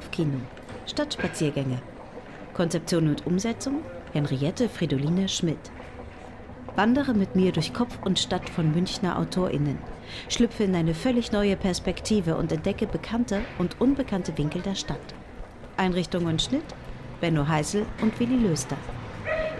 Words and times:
Kopfkino. 0.00 0.40
Stadtspaziergänge. 0.86 1.78
Konzeption 2.54 3.08
und 3.08 3.26
Umsetzung 3.26 3.82
Henriette 4.14 4.70
Fridoline 4.70 5.28
Schmidt. 5.28 5.70
Wandere 6.74 7.12
mit 7.12 7.36
mir 7.36 7.52
durch 7.52 7.74
Kopf 7.74 7.98
und 8.02 8.18
Stadt 8.18 8.48
von 8.48 8.72
Münchner 8.72 9.18
AutorInnen. 9.18 9.76
Schlüpfe 10.30 10.64
in 10.64 10.74
eine 10.74 10.94
völlig 10.94 11.32
neue 11.32 11.54
Perspektive 11.54 12.36
und 12.36 12.50
entdecke 12.50 12.86
bekannte 12.86 13.42
und 13.58 13.78
unbekannte 13.78 14.38
Winkel 14.38 14.62
der 14.62 14.74
Stadt. 14.74 14.96
Einrichtung 15.76 16.24
und 16.24 16.40
Schnitt 16.40 16.74
Benno 17.20 17.46
Heisel 17.46 17.84
und 18.00 18.18
Willi 18.18 18.36
Löster. 18.36 18.78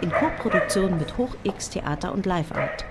In 0.01 0.09
Koproduktion 0.09 0.97
mit 0.97 1.19
Hoch 1.19 1.35
X 1.43 1.69
Theater 1.69 2.11
und 2.11 2.25
Live 2.25 2.51
Art. 2.51 2.83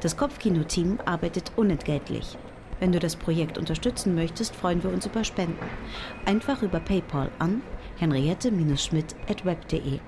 Das 0.00 0.16
Kopfkino-Team 0.16 0.98
arbeitet 1.04 1.52
unentgeltlich. 1.54 2.36
Wenn 2.80 2.92
du 2.92 2.98
das 2.98 3.16
Projekt 3.16 3.58
unterstützen 3.58 4.14
möchtest, 4.14 4.54
freuen 4.54 4.82
wir 4.82 4.90
uns 4.90 5.06
über 5.06 5.24
Spenden. 5.24 5.58
Einfach 6.24 6.62
über 6.62 6.80
PayPal 6.80 7.30
an 7.38 7.62
henriette-schmidt.web.de. 7.98 10.00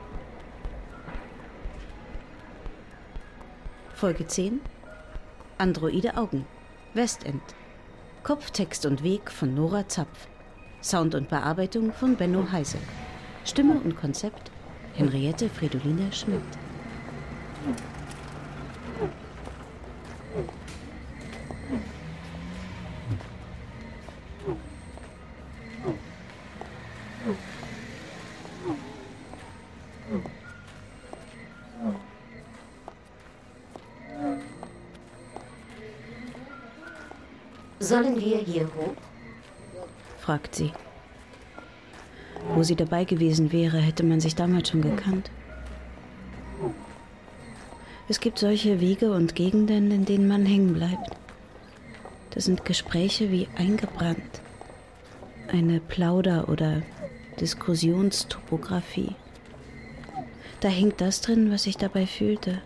Folge 3.95 4.27
10 4.27 4.61
Androide 5.58 6.17
Augen. 6.17 6.45
Westend. 6.92 7.42
Kopftext 8.23 8.84
und 8.84 9.03
Weg 9.03 9.30
von 9.30 9.55
Nora 9.55 9.89
Zapf. 9.89 10.28
Sound 10.83 11.14
und 11.14 11.28
Bearbeitung 11.28 11.92
von 11.92 12.17
Benno 12.17 12.51
Heise. 12.53 12.78
Stimme 13.45 13.75
und 13.75 13.97
Konzept 13.97 14.51
Henriette 14.95 15.48
Fridoline 15.48 16.12
Schmidt 16.12 16.42
Sollen 37.87 38.17
wir 38.19 38.39
hier 38.39 38.65
hoch? 38.65 38.97
fragt 40.19 40.56
sie. 40.56 40.73
Wo 42.53 42.65
sie 42.65 42.75
dabei 42.75 43.05
gewesen 43.05 43.53
wäre, 43.53 43.79
hätte 43.79 44.03
man 44.03 44.19
sich 44.19 44.34
damals 44.34 44.70
schon 44.70 44.83
gekannt. 44.83 45.31
Es 48.09 48.19
gibt 48.19 48.41
solche 48.41 48.81
Wege 48.81 49.12
und 49.12 49.37
Gegenden, 49.37 49.92
in 49.92 50.05
denen 50.05 50.27
man 50.27 50.47
hängen 50.47 50.75
bleibt. 50.75 51.11
Das 52.31 52.47
sind 52.47 52.64
Gespräche 52.64 53.31
wie 53.31 53.47
eingebrannt. 53.57 54.41
Eine 55.47 55.79
Plauder- 55.79 56.48
oder 56.48 56.83
Diskussionstopographie. 57.39 59.14
Da 60.59 60.69
hängt 60.69 61.01
das 61.01 61.20
drin, 61.20 61.53
was 61.53 61.69
ich 61.69 61.77
dabei 61.77 62.07
fühlte. 62.07 62.62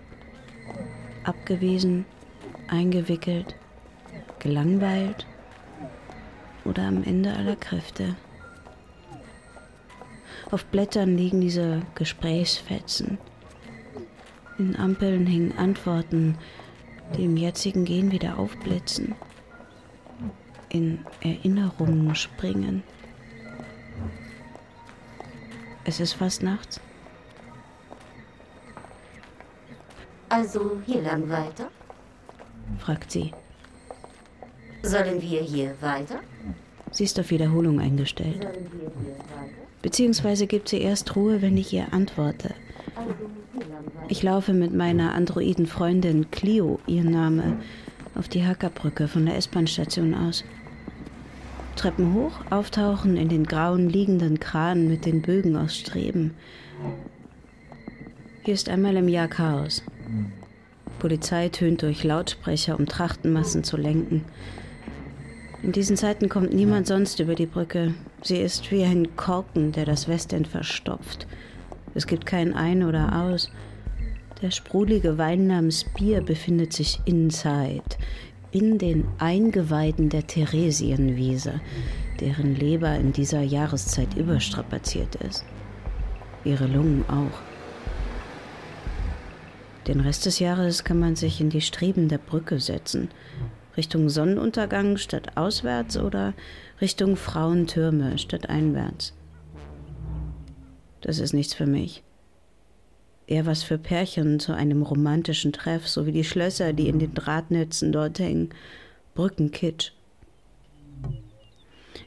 Abgewiesen, 1.24 2.06
eingewickelt, 2.68 3.54
gelangweilt 4.40 5.26
oder 6.64 6.82
am 6.82 7.04
Ende 7.04 7.32
aller 7.34 7.56
Kräfte. 7.56 8.16
Auf 10.50 10.64
Blättern 10.64 11.16
liegen 11.16 11.40
diese 11.40 11.82
Gesprächsfetzen. 11.94 13.18
In 14.58 14.74
Ampeln 14.76 15.26
hängen 15.26 15.56
Antworten, 15.56 16.36
die 17.16 17.24
im 17.24 17.36
jetzigen 17.36 17.84
Gehen 17.84 18.10
wieder 18.10 18.38
aufblitzen, 18.38 19.14
in 20.68 21.04
Erinnerungen 21.20 22.14
springen. 22.14 22.82
Es 25.84 26.00
ist 26.00 26.14
fast 26.14 26.42
nachts. 26.42 26.80
Also 30.28 30.80
hier 30.86 31.02
lang 31.02 31.28
weiter? 31.28 31.68
fragt 32.78 33.10
sie. 33.10 33.32
Sollen 34.82 35.20
wir 35.22 35.40
hier 35.40 35.74
weiter? 35.80 36.20
Sie 36.90 37.04
ist 37.04 37.18
auf 37.20 37.30
Wiederholung 37.30 37.80
eingestellt. 37.80 38.46
Beziehungsweise 39.82 40.46
gibt 40.46 40.68
sie 40.68 40.80
erst 40.80 41.14
Ruhe, 41.16 41.40
wenn 41.42 41.56
ich 41.56 41.72
ihr 41.72 41.92
antworte. 41.92 42.54
Ich 44.08 44.22
laufe 44.22 44.52
mit 44.52 44.74
meiner 44.74 45.14
androiden 45.14 45.66
Freundin 45.66 46.30
Clio, 46.30 46.80
ihr 46.86 47.04
Name, 47.04 47.58
auf 48.14 48.28
die 48.28 48.44
Hackerbrücke 48.44 49.08
von 49.08 49.26
der 49.26 49.36
S-Bahn-Station 49.36 50.14
aus. 50.14 50.44
Treppen 51.76 52.14
hoch, 52.14 52.32
auftauchen 52.50 53.16
in 53.16 53.28
den 53.28 53.46
grauen 53.46 53.88
liegenden 53.88 54.40
Kran 54.40 54.88
mit 54.88 55.06
den 55.06 55.22
Bögen 55.22 55.56
aus 55.56 55.76
Streben. 55.76 56.34
Hier 58.42 58.54
ist 58.54 58.68
einmal 58.68 58.96
im 58.96 59.08
Jahr 59.08 59.28
Chaos. 59.28 59.82
Polizei 60.98 61.48
tönt 61.48 61.82
durch 61.82 62.04
Lautsprecher, 62.04 62.78
um 62.78 62.86
Trachtenmassen 62.86 63.64
zu 63.64 63.76
lenken. 63.76 64.24
In 65.62 65.72
diesen 65.72 65.96
Zeiten 65.96 66.30
kommt 66.30 66.54
niemand 66.54 66.86
sonst 66.86 67.20
über 67.20 67.34
die 67.34 67.46
Brücke. 67.46 67.94
Sie 68.22 68.38
ist 68.38 68.70
wie 68.70 68.82
ein 68.82 69.14
Korken, 69.16 69.72
der 69.72 69.84
das 69.84 70.08
Westend 70.08 70.48
verstopft. 70.48 71.26
Es 71.94 72.06
gibt 72.06 72.24
kein 72.24 72.54
Ein 72.54 72.82
oder 72.82 73.20
Aus. 73.22 73.50
Der 74.40 74.50
sprudelige 74.50 75.18
Wein 75.18 75.48
namens 75.48 75.84
Bier 75.84 76.22
befindet 76.22 76.72
sich 76.72 77.00
inside, 77.04 77.82
in 78.52 78.78
den 78.78 79.06
Eingeweiden 79.18 80.08
der 80.08 80.26
Theresienwiese, 80.26 81.60
deren 82.20 82.54
Leber 82.54 82.94
in 82.96 83.12
dieser 83.12 83.42
Jahreszeit 83.42 84.16
überstrapaziert 84.16 85.16
ist. 85.16 85.44
Ihre 86.42 86.66
Lungen 86.66 87.04
auch. 87.06 87.38
Den 89.86 90.00
Rest 90.00 90.24
des 90.24 90.38
Jahres 90.38 90.84
kann 90.84 90.98
man 90.98 91.16
sich 91.16 91.40
in 91.40 91.50
die 91.50 91.60
Streben 91.60 92.08
der 92.08 92.18
Brücke 92.18 92.60
setzen, 92.60 93.10
Richtung 93.80 94.10
Sonnenuntergang 94.10 94.98
statt 94.98 95.38
auswärts 95.38 95.96
oder 95.96 96.34
Richtung 96.82 97.16
Frauentürme 97.16 98.18
statt 98.18 98.50
einwärts. 98.50 99.14
Das 101.00 101.18
ist 101.18 101.32
nichts 101.32 101.54
für 101.54 101.64
mich. 101.64 102.02
Eher 103.26 103.46
was 103.46 103.62
für 103.62 103.78
Pärchen 103.78 104.38
zu 104.38 104.52
einem 104.52 104.82
romantischen 104.82 105.54
Treff, 105.54 105.88
so 105.88 106.04
wie 106.04 106.12
die 106.12 106.24
Schlösser, 106.24 106.74
die 106.74 106.88
in 106.88 106.98
den 106.98 107.14
Drahtnetzen 107.14 107.90
dort 107.90 108.18
hängen. 108.18 108.50
Brückenkitsch. 109.14 109.92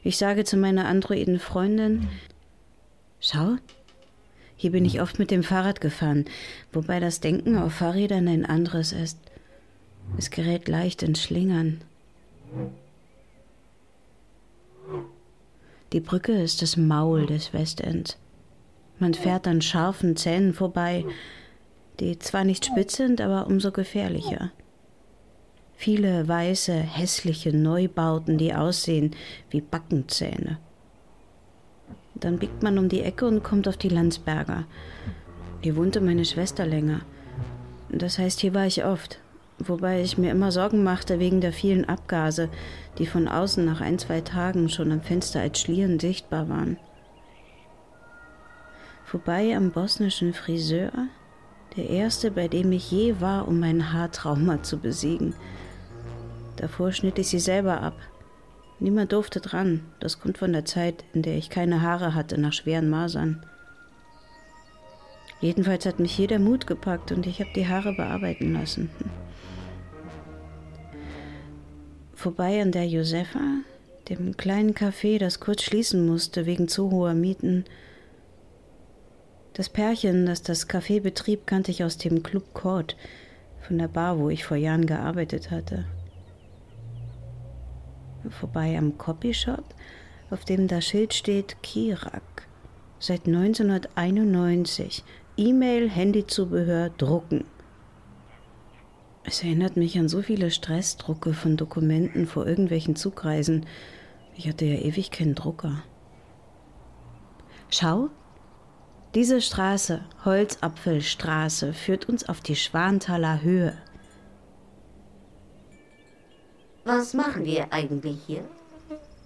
Ich 0.04 0.16
sage 0.16 0.44
zu 0.44 0.56
meiner 0.56 0.84
androiden 0.84 1.40
Freundin, 1.40 2.06
schau, 3.18 3.56
hier 4.54 4.70
bin 4.70 4.84
ich 4.84 5.00
oft 5.00 5.18
mit 5.18 5.32
dem 5.32 5.42
Fahrrad 5.42 5.80
gefahren, 5.80 6.26
wobei 6.72 7.00
das 7.00 7.18
Denken 7.18 7.58
auf 7.58 7.72
Fahrrädern 7.72 8.28
ein 8.28 8.46
anderes 8.46 8.92
ist. 8.92 9.18
Es 10.16 10.30
gerät 10.30 10.68
leicht 10.68 11.02
ins 11.02 11.22
Schlingern. 11.22 11.80
Die 15.92 16.00
Brücke 16.00 16.32
ist 16.32 16.62
das 16.62 16.76
Maul 16.76 17.26
des 17.26 17.52
Westends. 17.52 18.18
Man 18.98 19.14
fährt 19.14 19.46
an 19.46 19.60
scharfen 19.60 20.16
Zähnen 20.16 20.54
vorbei, 20.54 21.04
die 22.00 22.18
zwar 22.18 22.44
nicht 22.44 22.64
spitz 22.66 22.96
sind, 22.96 23.20
aber 23.20 23.46
umso 23.46 23.70
gefährlicher. 23.70 24.50
Viele 25.76 26.26
weiße, 26.26 26.72
hässliche 26.72 27.56
Neubauten, 27.56 28.38
die 28.38 28.54
aussehen 28.54 29.14
wie 29.50 29.60
Backenzähne. 29.60 30.58
Dann 32.14 32.38
biegt 32.38 32.62
man 32.62 32.78
um 32.78 32.88
die 32.88 33.02
Ecke 33.02 33.26
und 33.26 33.42
kommt 33.42 33.68
auf 33.68 33.76
die 33.76 33.88
Landsberger. 33.88 34.64
Hier 35.60 35.76
wohnte 35.76 36.00
meine 36.00 36.24
Schwester 36.24 36.64
länger. 36.64 37.02
Das 37.90 38.18
heißt, 38.18 38.40
hier 38.40 38.54
war 38.54 38.66
ich 38.66 38.84
oft 38.84 39.20
wobei 39.58 40.00
ich 40.02 40.18
mir 40.18 40.30
immer 40.30 40.50
Sorgen 40.50 40.82
machte 40.82 41.18
wegen 41.18 41.40
der 41.40 41.52
vielen 41.52 41.84
Abgase, 41.84 42.48
die 42.98 43.06
von 43.06 43.28
außen 43.28 43.64
nach 43.64 43.80
ein, 43.80 43.98
zwei 43.98 44.20
Tagen 44.20 44.68
schon 44.68 44.92
am 44.92 45.00
Fenster 45.00 45.40
als 45.40 45.60
Schlieren 45.60 45.98
sichtbar 45.98 46.48
waren. 46.48 46.78
Vorbei 49.04 49.56
am 49.56 49.70
bosnischen 49.70 50.34
Friseur, 50.34 50.90
der 51.76 51.88
erste, 51.90 52.30
bei 52.30 52.48
dem 52.48 52.72
ich 52.72 52.90
je 52.90 53.20
war, 53.20 53.46
um 53.48 53.60
mein 53.60 53.92
Haartrauma 53.92 54.62
zu 54.62 54.78
besiegen. 54.78 55.34
Davor 56.56 56.92
schnitt 56.92 57.18
ich 57.18 57.28
sie 57.28 57.40
selber 57.40 57.80
ab. 57.80 57.94
Niemand 58.80 59.12
durfte 59.12 59.40
dran, 59.40 59.82
das 60.00 60.20
kommt 60.20 60.38
von 60.38 60.52
der 60.52 60.64
Zeit, 60.64 61.04
in 61.12 61.22
der 61.22 61.36
ich 61.36 61.50
keine 61.50 61.82
Haare 61.82 62.14
hatte 62.14 62.40
nach 62.40 62.52
schweren 62.52 62.90
Masern. 62.90 63.44
Jedenfalls 65.40 65.84
hat 65.84 66.00
mich 66.00 66.12
hier 66.12 66.28
der 66.28 66.38
Mut 66.38 66.66
gepackt 66.66 67.12
und 67.12 67.26
ich 67.26 67.40
habe 67.40 67.50
die 67.54 67.68
Haare 67.68 67.92
bearbeiten 67.92 68.52
lassen. 68.52 68.90
Vorbei 72.24 72.62
an 72.62 72.72
der 72.72 72.86
Josefa, 72.86 73.58
dem 74.08 74.34
kleinen 74.38 74.72
Café, 74.72 75.18
das 75.18 75.40
kurz 75.40 75.62
schließen 75.62 76.06
musste 76.06 76.46
wegen 76.46 76.68
zu 76.68 76.90
hoher 76.90 77.12
Mieten. 77.12 77.66
Das 79.52 79.68
Pärchen, 79.68 80.24
das 80.24 80.42
das 80.42 80.66
Café 80.66 81.02
betrieb, 81.02 81.46
kannte 81.46 81.70
ich 81.70 81.84
aus 81.84 81.98
dem 81.98 82.22
Club 82.22 82.54
Court, 82.54 82.96
von 83.60 83.76
der 83.76 83.88
Bar, 83.88 84.18
wo 84.18 84.30
ich 84.30 84.42
vor 84.42 84.56
Jahren 84.56 84.86
gearbeitet 84.86 85.50
hatte. 85.50 85.84
Vorbei 88.30 88.78
am 88.78 88.96
Copyshop, 88.96 89.74
auf 90.30 90.46
dem 90.46 90.66
das 90.66 90.86
Schild 90.86 91.12
steht 91.12 91.62
Kirak. 91.62 92.48
Seit 92.98 93.26
1991. 93.26 95.04
E-Mail, 95.36 95.90
Handyzubehör, 95.90 96.88
Drucken. 96.88 97.44
Es 99.26 99.42
erinnert 99.42 99.76
mich 99.76 99.98
an 99.98 100.08
so 100.08 100.20
viele 100.20 100.50
Stressdrucke 100.50 101.32
von 101.32 101.56
Dokumenten 101.56 102.26
vor 102.26 102.46
irgendwelchen 102.46 102.94
Zugreisen. 102.94 103.66
Ich 104.36 104.48
hatte 104.48 104.66
ja 104.66 104.78
ewig 104.78 105.10
keinen 105.10 105.34
Drucker. 105.34 105.82
Schau, 107.70 108.10
diese 109.14 109.40
Straße, 109.40 110.04
Holzapfelstraße, 110.24 111.72
führt 111.72 112.08
uns 112.08 112.28
auf 112.28 112.40
die 112.40 112.54
Schwanthaler 112.54 113.40
Höhe. 113.42 113.78
Was 116.84 117.14
machen 117.14 117.44
wir 117.46 117.72
eigentlich 117.72 118.18
hier? 118.26 118.44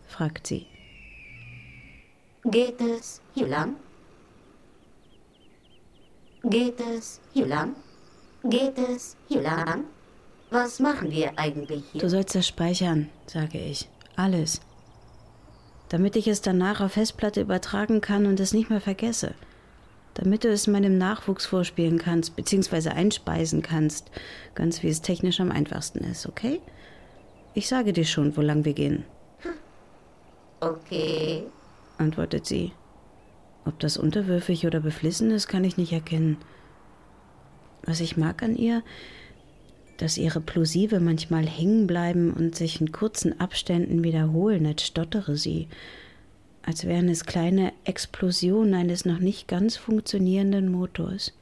fragt 0.06 0.46
sie. 0.46 0.66
Geht 2.44 2.80
es 2.80 3.20
hier 3.34 3.48
lang? 3.48 3.74
Geht 6.44 6.80
es 6.80 7.20
hier 7.32 7.46
lang? 7.46 7.74
Geht 8.44 8.78
es 8.78 9.16
hier 9.26 9.42
lang? 9.42 9.84
Was 10.50 10.80
machen 10.80 11.10
wir 11.10 11.38
eigentlich 11.38 11.84
hier? 11.92 12.00
Du 12.00 12.08
sollst 12.08 12.34
das 12.34 12.46
speichern, 12.46 13.10
sage 13.26 13.58
ich. 13.58 13.88
Alles. 14.16 14.60
Damit 15.88 16.16
ich 16.16 16.28
es 16.28 16.40
danach 16.40 16.80
auf 16.80 16.92
Festplatte 16.92 17.40
übertragen 17.40 18.00
kann 18.00 18.26
und 18.26 18.40
es 18.40 18.52
nicht 18.52 18.70
mehr 18.70 18.80
vergesse. 18.80 19.34
Damit 20.14 20.44
du 20.44 20.48
es 20.48 20.66
meinem 20.66 20.98
Nachwuchs 20.98 21.46
vorspielen 21.46 21.98
kannst, 21.98 22.36
beziehungsweise 22.36 22.92
einspeisen 22.92 23.62
kannst. 23.62 24.10
Ganz 24.54 24.82
wie 24.82 24.88
es 24.88 25.02
technisch 25.02 25.40
am 25.40 25.50
einfachsten 25.50 26.04
ist, 26.04 26.26
okay? 26.26 26.60
Ich 27.54 27.68
sage 27.68 27.92
dir 27.92 28.04
schon, 28.04 28.36
wo 28.36 28.40
lang 28.40 28.64
wir 28.64 28.74
gehen. 28.74 29.04
Okay, 30.60 31.44
antwortet 31.98 32.46
sie. 32.46 32.72
Ob 33.64 33.78
das 33.80 33.96
unterwürfig 33.96 34.66
oder 34.66 34.80
beflissen 34.80 35.30
ist, 35.30 35.46
kann 35.48 35.64
ich 35.64 35.76
nicht 35.76 35.92
erkennen. 35.92 36.38
Was 37.82 38.00
ich 38.00 38.16
mag 38.16 38.42
an 38.42 38.56
ihr, 38.56 38.82
dass 39.98 40.16
ihre 40.16 40.40
Plosive 40.40 41.00
manchmal 41.00 41.46
hängen 41.46 41.86
bleiben 41.86 42.32
und 42.32 42.54
sich 42.54 42.80
in 42.80 42.92
kurzen 42.92 43.38
Abständen 43.40 44.04
wiederholen, 44.04 44.64
als 44.66 44.86
stottere 44.86 45.36
sie, 45.36 45.68
als 46.62 46.86
wären 46.86 47.08
es 47.08 47.24
kleine 47.24 47.72
Explosionen 47.84 48.74
eines 48.74 49.04
noch 49.04 49.18
nicht 49.18 49.48
ganz 49.48 49.76
funktionierenden 49.76 50.70
Motors. 50.70 51.32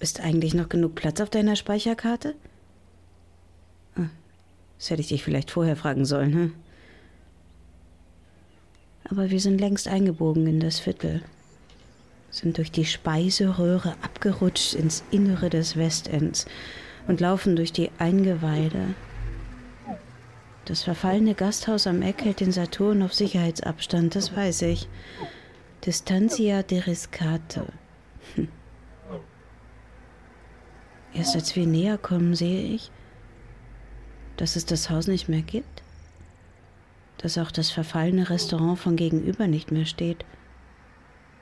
Ist 0.00 0.20
eigentlich 0.20 0.54
noch 0.54 0.68
genug 0.68 0.94
Platz 0.94 1.20
auf 1.20 1.30
deiner 1.30 1.56
Speicherkarte? 1.56 2.34
Ah, 3.96 4.10
das 4.78 4.90
hätte 4.90 5.00
ich 5.00 5.08
dich 5.08 5.24
vielleicht 5.24 5.50
vorher 5.50 5.76
fragen 5.76 6.04
sollen, 6.04 6.34
hm? 6.34 6.54
Aber 9.08 9.30
wir 9.30 9.40
sind 9.40 9.60
längst 9.60 9.88
eingebogen 9.88 10.46
in 10.46 10.60
das 10.60 10.80
Viertel, 10.80 11.22
sind 12.34 12.58
durch 12.58 12.72
die 12.72 12.84
Speiseröhre 12.84 13.94
abgerutscht 14.02 14.74
ins 14.74 15.04
Innere 15.12 15.50
des 15.50 15.76
Westends 15.76 16.46
und 17.06 17.20
laufen 17.20 17.54
durch 17.54 17.72
die 17.72 17.90
Eingeweide. 17.98 18.94
Das 20.64 20.82
verfallene 20.82 21.34
Gasthaus 21.34 21.86
am 21.86 22.02
Eck 22.02 22.24
hält 22.24 22.40
den 22.40 22.50
Saturn 22.50 23.02
auf 23.02 23.14
Sicherheitsabstand, 23.14 24.16
das 24.16 24.34
weiß 24.34 24.62
ich. 24.62 24.88
Distantia 25.86 26.64
de 26.64 26.80
Riscate. 26.80 27.66
Hm. 28.34 28.48
Erst 31.12 31.36
als 31.36 31.54
wir 31.54 31.66
näher 31.66 31.98
kommen, 31.98 32.34
sehe 32.34 32.74
ich, 32.74 32.90
dass 34.36 34.56
es 34.56 34.66
das 34.66 34.90
Haus 34.90 35.06
nicht 35.06 35.28
mehr 35.28 35.42
gibt. 35.42 35.82
Dass 37.18 37.38
auch 37.38 37.52
das 37.52 37.70
verfallene 37.70 38.28
Restaurant 38.28 38.78
von 38.80 38.96
gegenüber 38.96 39.46
nicht 39.46 39.70
mehr 39.70 39.86
steht. 39.86 40.24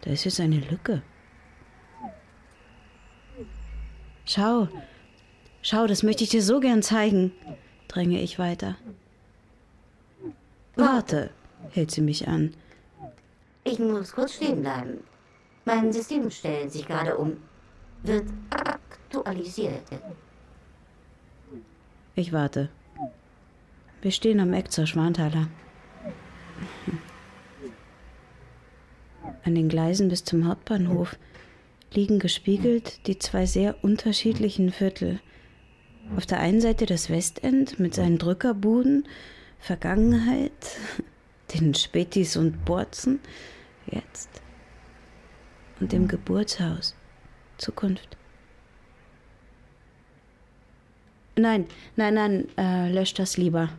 Da 0.02 0.10
ist 0.10 0.24
jetzt 0.24 0.40
eine 0.40 0.58
Lücke. 0.58 1.02
Schau, 4.24 4.68
schau, 5.62 5.86
das 5.86 6.02
möchte 6.02 6.24
ich 6.24 6.30
dir 6.30 6.42
so 6.42 6.60
gern 6.60 6.82
zeigen, 6.82 7.32
dränge 7.88 8.20
ich 8.20 8.38
weiter. 8.38 8.76
Warte, 10.76 11.30
hält 11.70 11.90
sie 11.90 12.00
mich 12.00 12.28
an. 12.28 12.54
ich 13.64 13.78
muss 13.78 14.12
kurz 14.12 14.34
stehen 14.34 14.62
bleiben. 14.62 15.04
Mein 15.64 15.92
System 15.92 16.30
stellt 16.30 16.72
sich 16.72 16.86
gerade 16.86 17.16
um. 17.16 17.36
Wird 18.02 18.24
aktualisiert. 18.50 19.82
Ich 22.14 22.32
warte. 22.32 22.68
Wir 24.00 24.10
stehen 24.10 24.40
am 24.40 24.52
Eck 24.52 24.72
zur 24.72 24.86
Schwanthaler. 24.86 25.46
An 29.44 29.54
den 29.54 29.68
Gleisen 29.68 30.08
bis 30.08 30.24
zum 30.24 30.46
Hauptbahnhof 30.46 31.16
liegen 31.92 32.18
gespiegelt 32.18 33.06
die 33.06 33.18
zwei 33.18 33.46
sehr 33.46 33.82
unterschiedlichen 33.82 34.70
Viertel. 34.70 35.20
Auf 36.16 36.26
der 36.26 36.40
einen 36.40 36.60
Seite 36.60 36.86
das 36.86 37.10
Westend 37.10 37.80
mit 37.80 37.94
seinen 37.94 38.18
Drückerbuden, 38.18 39.08
Vergangenheit, 39.58 40.52
den 41.54 41.74
Spätis 41.74 42.36
und 42.36 42.64
Borzen, 42.64 43.20
jetzt. 43.90 44.30
Und 45.80 45.92
dem 45.92 46.06
Geburtshaus, 46.06 46.94
Zukunft. 47.58 48.16
Nein, 51.36 51.66
nein, 51.96 52.14
nein, 52.14 52.48
äh, 52.56 52.92
lösch 52.92 53.14
das 53.14 53.36
lieber, 53.36 53.70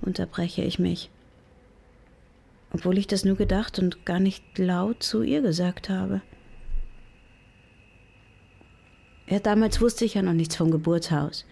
unterbreche 0.00 0.62
ich 0.62 0.78
mich. 0.78 1.10
Obwohl 2.72 2.98
ich 2.98 3.06
das 3.06 3.24
nur 3.24 3.36
gedacht 3.36 3.78
und 3.78 4.04
gar 4.06 4.20
nicht 4.20 4.58
laut 4.58 5.02
zu 5.02 5.22
ihr 5.22 5.42
gesagt 5.42 5.88
habe. 5.88 6.22
Ja, 9.28 9.38
damals 9.38 9.80
wusste 9.80 10.04
ich 10.04 10.14
ja 10.14 10.22
noch 10.22 10.32
nichts 10.32 10.56
vom 10.56 10.70
Geburtshaus, 10.70 11.44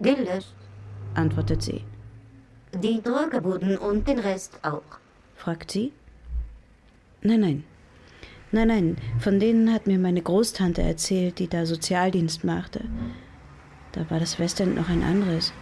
Gelöscht. 0.00 0.54
antwortet 1.14 1.62
sie. 1.62 1.84
Die 2.82 3.00
Drückerbuden 3.00 3.78
und 3.78 4.08
den 4.08 4.18
Rest 4.18 4.58
auch. 4.62 4.82
fragt 5.36 5.70
sie. 5.70 5.92
Nein, 7.22 7.40
nein. 7.40 7.64
Nein, 8.50 8.68
nein, 8.68 8.96
von 9.20 9.38
denen 9.38 9.72
hat 9.72 9.86
mir 9.86 9.98
meine 9.98 10.20
Großtante 10.20 10.82
erzählt, 10.82 11.38
die 11.38 11.48
da 11.48 11.64
Sozialdienst 11.64 12.44
machte. 12.44 12.84
Da 13.92 14.10
war 14.10 14.18
das 14.20 14.38
Westend 14.38 14.74
noch 14.74 14.88
ein 14.88 15.02
anderes. 15.02 15.52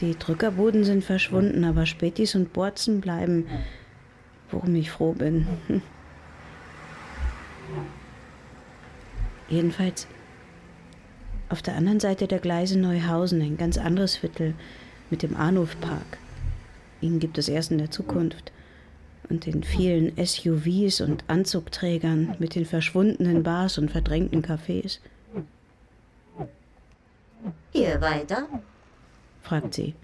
Die 0.00 0.18
Drückerbuden 0.18 0.84
sind 0.84 1.04
verschwunden, 1.04 1.64
aber 1.64 1.86
Spätis 1.86 2.34
und 2.34 2.52
Borzen 2.52 3.00
bleiben, 3.00 3.46
worum 4.50 4.74
ich 4.74 4.90
froh 4.90 5.12
bin. 5.12 5.46
Jedenfalls 9.48 10.08
auf 11.48 11.62
der 11.62 11.76
anderen 11.76 12.00
Seite 12.00 12.26
der 12.26 12.40
Gleise 12.40 12.78
Neuhausen 12.78 13.40
ein 13.40 13.56
ganz 13.56 13.78
anderes 13.78 14.16
Viertel 14.16 14.54
mit 15.10 15.22
dem 15.22 15.36
Arnulfpark. 15.36 16.18
Ihn 17.00 17.20
gibt 17.20 17.38
es 17.38 17.48
erst 17.48 17.70
in 17.70 17.78
der 17.78 17.90
Zukunft. 17.90 18.50
Und 19.28 19.46
den 19.46 19.62
vielen 19.62 20.12
SUVs 20.16 21.00
und 21.00 21.24
Anzugträgern 21.28 22.36
mit 22.38 22.54
den 22.54 22.66
verschwundenen 22.66 23.42
Bars 23.42 23.78
und 23.78 23.90
verdrängten 23.90 24.42
Cafés. 24.42 24.98
Hier 27.72 28.00
weiter. 28.00 28.48
Fragt 29.44 29.74
sie. 29.74 29.94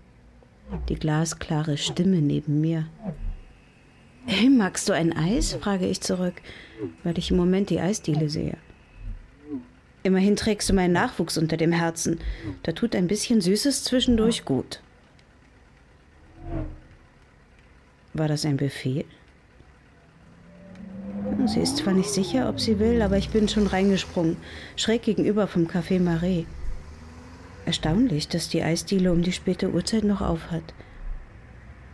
Die 0.88 0.94
glasklare 0.94 1.76
Stimme 1.76 2.20
neben 2.20 2.60
mir. 2.60 2.86
Hey, 4.26 4.48
magst 4.48 4.88
du 4.88 4.92
ein 4.92 5.16
Eis? 5.16 5.54
frage 5.54 5.86
ich 5.86 6.00
zurück, 6.00 6.34
weil 7.02 7.18
ich 7.18 7.30
im 7.30 7.36
Moment 7.36 7.70
die 7.70 7.80
Eisdiele 7.80 8.28
sehe. 8.28 8.56
Immerhin 10.02 10.36
trägst 10.36 10.68
du 10.68 10.74
meinen 10.74 10.92
Nachwuchs 10.92 11.36
unter 11.36 11.56
dem 11.56 11.72
Herzen. 11.72 12.20
Da 12.62 12.72
tut 12.72 12.94
ein 12.94 13.06
bisschen 13.06 13.40
Süßes 13.40 13.84
zwischendurch 13.84 14.44
gut. 14.44 14.80
War 18.14 18.28
das 18.28 18.44
ein 18.44 18.56
Befehl? 18.56 19.04
Sie 21.46 21.60
ist 21.60 21.78
zwar 21.78 21.92
nicht 21.92 22.10
sicher, 22.10 22.48
ob 22.48 22.60
sie 22.60 22.78
will, 22.78 23.02
aber 23.02 23.16
ich 23.16 23.30
bin 23.30 23.48
schon 23.48 23.66
reingesprungen, 23.66 24.36
schräg 24.76 25.02
gegenüber 25.02 25.46
vom 25.46 25.66
Café 25.66 26.00
Marais. 26.00 26.44
Erstaunlich, 27.70 28.26
dass 28.26 28.48
die 28.48 28.64
Eisdiele 28.64 29.12
um 29.12 29.22
die 29.22 29.30
späte 29.30 29.70
Uhrzeit 29.70 30.02
noch 30.02 30.22
auf 30.22 30.50
hat. 30.50 30.74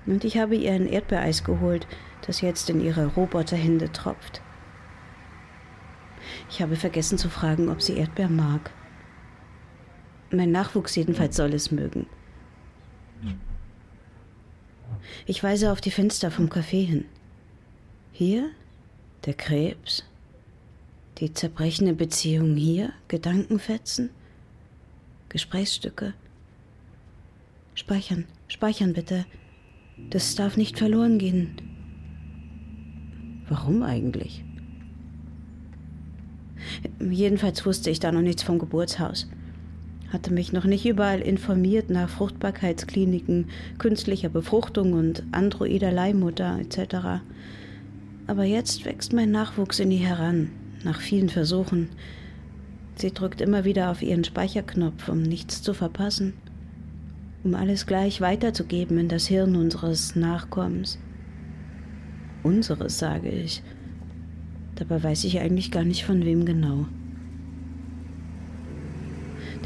Und 0.07 0.25
ich 0.25 0.39
habe 0.39 0.57
ihr 0.57 0.73
ein 0.73 0.87
Erdbeereis 0.87 1.45
geholt, 1.45 1.87
das 2.27 2.41
jetzt 2.41 2.71
in 2.71 2.81
ihre 2.81 3.09
Roboterhände 3.09 3.93
tropft. 3.93 4.41
Ich 6.49 6.63
habe 6.63 6.77
vergessen 6.77 7.19
zu 7.19 7.29
fragen, 7.29 7.69
ob 7.69 7.83
sie 7.83 7.99
Erdbeer 7.99 8.31
mag. 8.31 8.71
Mein 10.31 10.51
Nachwuchs 10.51 10.97
jedenfalls 10.97 11.37
soll 11.37 11.53
es 11.53 11.71
mögen. 11.71 12.07
Ich 15.27 15.45
weise 15.45 15.73
auf 15.73 15.83
die 15.83 15.91
Fenster 15.91 16.31
vom 16.31 16.47
Café 16.47 16.87
hin. 16.87 17.05
Hier 18.13 18.49
der 19.27 19.35
Krebs, 19.35 20.07
die 21.19 21.35
zerbrechende 21.35 21.93
Beziehung 21.93 22.57
hier, 22.57 22.95
Gedankenfetzen, 23.09 24.09
Gesprächsstücke. 25.37 26.15
Speichern. 27.75 28.25
Speichern 28.49 28.95
bitte. 28.95 29.27
Das 30.09 30.35
darf 30.35 30.57
nicht 30.57 30.79
verloren 30.79 31.19
gehen. 31.19 31.61
Warum 33.47 33.83
eigentlich? 33.83 34.43
Jedenfalls 36.99 37.67
wusste 37.67 37.91
ich 37.91 38.01
da 38.01 38.13
noch 38.13 38.23
nichts 38.23 38.45
vom 38.45 38.59
Geburtshaus. 38.59 39.29
Hatte 40.11 40.33
mich 40.33 40.55
noch 40.55 40.65
nicht 40.65 40.87
überall 40.87 41.21
informiert 41.21 41.91
nach 41.91 42.09
Fruchtbarkeitskliniken, 42.09 43.51
künstlicher 43.77 44.31
Befruchtung 44.31 44.95
und 44.95 45.23
androider 45.33 45.93
Leihmutter 45.93 46.59
etc. 46.59 47.21
Aber 48.27 48.45
jetzt 48.45 48.87
wächst 48.87 49.13
mein 49.13 49.33
Nachwuchs 49.33 49.81
in 49.81 49.91
ihr 49.91 49.99
heran, 49.99 50.51
nach 50.83 51.03
vielen 51.03 51.29
Versuchen. 51.29 51.91
Sie 52.97 53.13
drückt 53.13 53.43
immer 53.43 53.65
wieder 53.65 53.91
auf 53.91 54.03
ihren 54.03 54.25
Speicherknopf, 54.25 55.09
um 55.11 55.23
nichts 55.23 55.63
zu 55.63 55.75
verpassen, 55.75 56.33
um 57.45 57.55
alles 57.55 57.87
gleich 57.87 58.23
weiterzugeben 58.23 58.99
in 58.99 59.09
das 59.09 59.27
Hirn 59.27 59.55
unseres 59.55 60.17
Nachkommens. 60.17 60.99
Unseres, 62.43 62.99
sage 62.99 63.29
ich. 63.29 63.63
Dabei 64.77 65.03
weiß 65.03 65.25
ich 65.25 65.41
eigentlich 65.41 65.71
gar 65.71 65.85
nicht 65.85 66.05
von 66.05 66.25
wem 66.25 66.47
genau. 66.47 66.87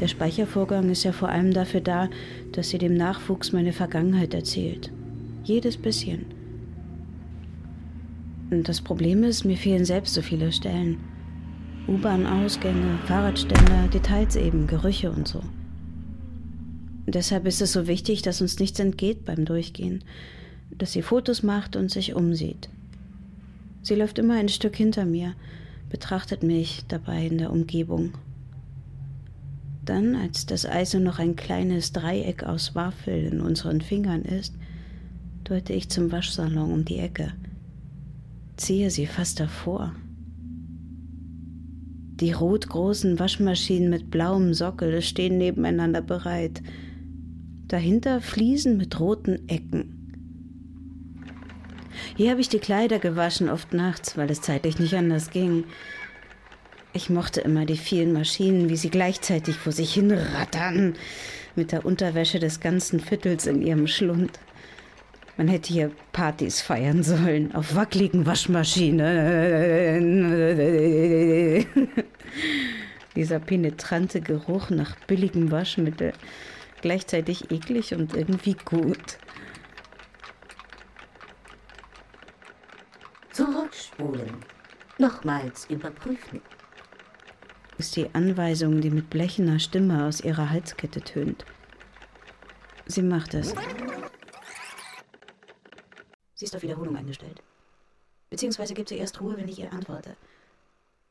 Der 0.01 0.07
Speichervorgang 0.07 0.89
ist 0.89 1.03
ja 1.03 1.13
vor 1.13 1.29
allem 1.29 1.53
dafür 1.53 1.81
da, 1.81 2.09
dass 2.51 2.69
sie 2.69 2.79
dem 2.79 2.95
Nachwuchs 2.95 3.53
meine 3.53 3.71
Vergangenheit 3.71 4.33
erzählt. 4.33 4.91
Jedes 5.43 5.77
bisschen. 5.77 6.25
Und 8.49 8.67
das 8.67 8.81
Problem 8.81 9.23
ist, 9.23 9.45
mir 9.45 9.57
fehlen 9.57 9.85
selbst 9.85 10.13
so 10.13 10.21
viele 10.21 10.51
Stellen. 10.51 11.10
U-Bahn-Ausgänge, 11.87 12.99
Fahrradständer, 13.05 13.87
Details 13.87 14.35
eben, 14.35 14.67
Gerüche 14.67 15.11
und 15.11 15.27
so. 15.27 15.41
Deshalb 17.07 17.45
ist 17.45 17.61
es 17.61 17.73
so 17.73 17.87
wichtig, 17.87 18.21
dass 18.21 18.41
uns 18.41 18.59
nichts 18.59 18.79
entgeht 18.79 19.25
beim 19.25 19.45
Durchgehen, 19.45 20.03
dass 20.77 20.93
sie 20.93 21.01
Fotos 21.01 21.43
macht 21.43 21.75
und 21.75 21.91
sich 21.91 22.13
umsieht. 22.13 22.69
Sie 23.81 23.95
läuft 23.95 24.19
immer 24.19 24.35
ein 24.35 24.49
Stück 24.49 24.75
hinter 24.75 25.05
mir, 25.05 25.33
betrachtet 25.89 26.43
mich 26.43 26.83
dabei 26.87 27.25
in 27.25 27.37
der 27.37 27.51
Umgebung. 27.51 28.13
Dann, 29.83 30.15
als 30.15 30.45
das 30.45 30.65
Eis 30.65 30.93
nur 30.93 31.03
noch 31.03 31.19
ein 31.19 31.35
kleines 31.35 31.91
Dreieck 31.91 32.43
aus 32.43 32.75
Waffel 32.75 33.25
in 33.25 33.41
unseren 33.41 33.81
Fingern 33.81 34.21
ist, 34.21 34.53
deute 35.43 35.73
ich 35.73 35.89
zum 35.89 36.11
Waschsalon 36.11 36.71
um 36.71 36.85
die 36.85 36.99
Ecke 36.99 37.33
ziehe 38.61 38.91
sie 38.91 39.07
fast 39.07 39.39
davor. 39.39 39.95
Die 42.21 42.33
rotgroßen 42.33 43.17
Waschmaschinen 43.17 43.89
mit 43.89 44.11
blauem 44.11 44.53
Sockel 44.53 45.01
stehen 45.01 45.39
nebeneinander 45.39 46.03
bereit. 46.03 46.61
Dahinter 47.67 48.21
Fliesen 48.21 48.77
mit 48.77 48.99
roten 48.99 49.49
Ecken. 49.49 49.97
Hier 52.15 52.29
habe 52.29 52.41
ich 52.41 52.47
die 52.47 52.59
Kleider 52.59 52.99
gewaschen, 52.99 53.49
oft 53.49 53.73
nachts, 53.73 54.17
weil 54.17 54.29
es 54.29 54.41
zeitlich 54.41 54.77
nicht 54.77 54.93
anders 54.93 55.31
ging. 55.31 55.63
Ich 56.93 57.09
mochte 57.09 57.41
immer 57.41 57.65
die 57.65 57.77
vielen 57.77 58.13
Maschinen, 58.13 58.69
wie 58.69 58.77
sie 58.77 58.91
gleichzeitig 58.91 59.55
vor 59.55 59.71
sich 59.71 59.91
hinrattern, 59.91 60.93
mit 61.55 61.71
der 61.71 61.85
Unterwäsche 61.87 62.37
des 62.37 62.59
ganzen 62.59 62.99
Viertels 62.99 63.47
in 63.47 63.63
ihrem 63.63 63.87
Schlund. 63.87 64.39
Man 65.41 65.47
hätte 65.47 65.73
hier 65.73 65.91
Partys 66.11 66.61
feiern 66.61 67.01
sollen, 67.01 67.55
auf 67.55 67.73
wackeligen 67.73 68.27
Waschmaschinen. 68.27 69.07
Dieser 73.15 73.39
penetrante 73.39 74.21
Geruch 74.21 74.69
nach 74.69 74.95
billigem 75.07 75.49
Waschmittel, 75.49 76.13
gleichzeitig 76.83 77.49
eklig 77.49 77.95
und 77.95 78.13
irgendwie 78.13 78.53
gut. 78.53 79.17
Zurückspulen. 83.31 84.45
Nochmals 84.99 85.65
überprüfen. 85.71 86.39
Ist 87.79 87.95
die 87.95 88.13
Anweisung, 88.13 88.79
die 88.79 88.91
mit 88.91 89.09
blechener 89.09 89.57
Stimme 89.57 90.05
aus 90.05 90.21
ihrer 90.21 90.51
Halskette 90.51 91.01
tönt. 91.01 91.45
Sie 92.85 93.01
macht 93.01 93.33
es. 93.33 93.55
Sie 96.41 96.45
ist 96.45 96.55
auf 96.55 96.63
Wiederholung 96.63 96.95
eingestellt. 96.95 97.43
Beziehungsweise 98.31 98.73
gibt 98.73 98.89
sie 98.89 98.97
erst 98.97 99.21
Ruhe, 99.21 99.37
wenn 99.37 99.47
ich 99.47 99.59
ihr 99.59 99.71
antworte. 99.71 100.15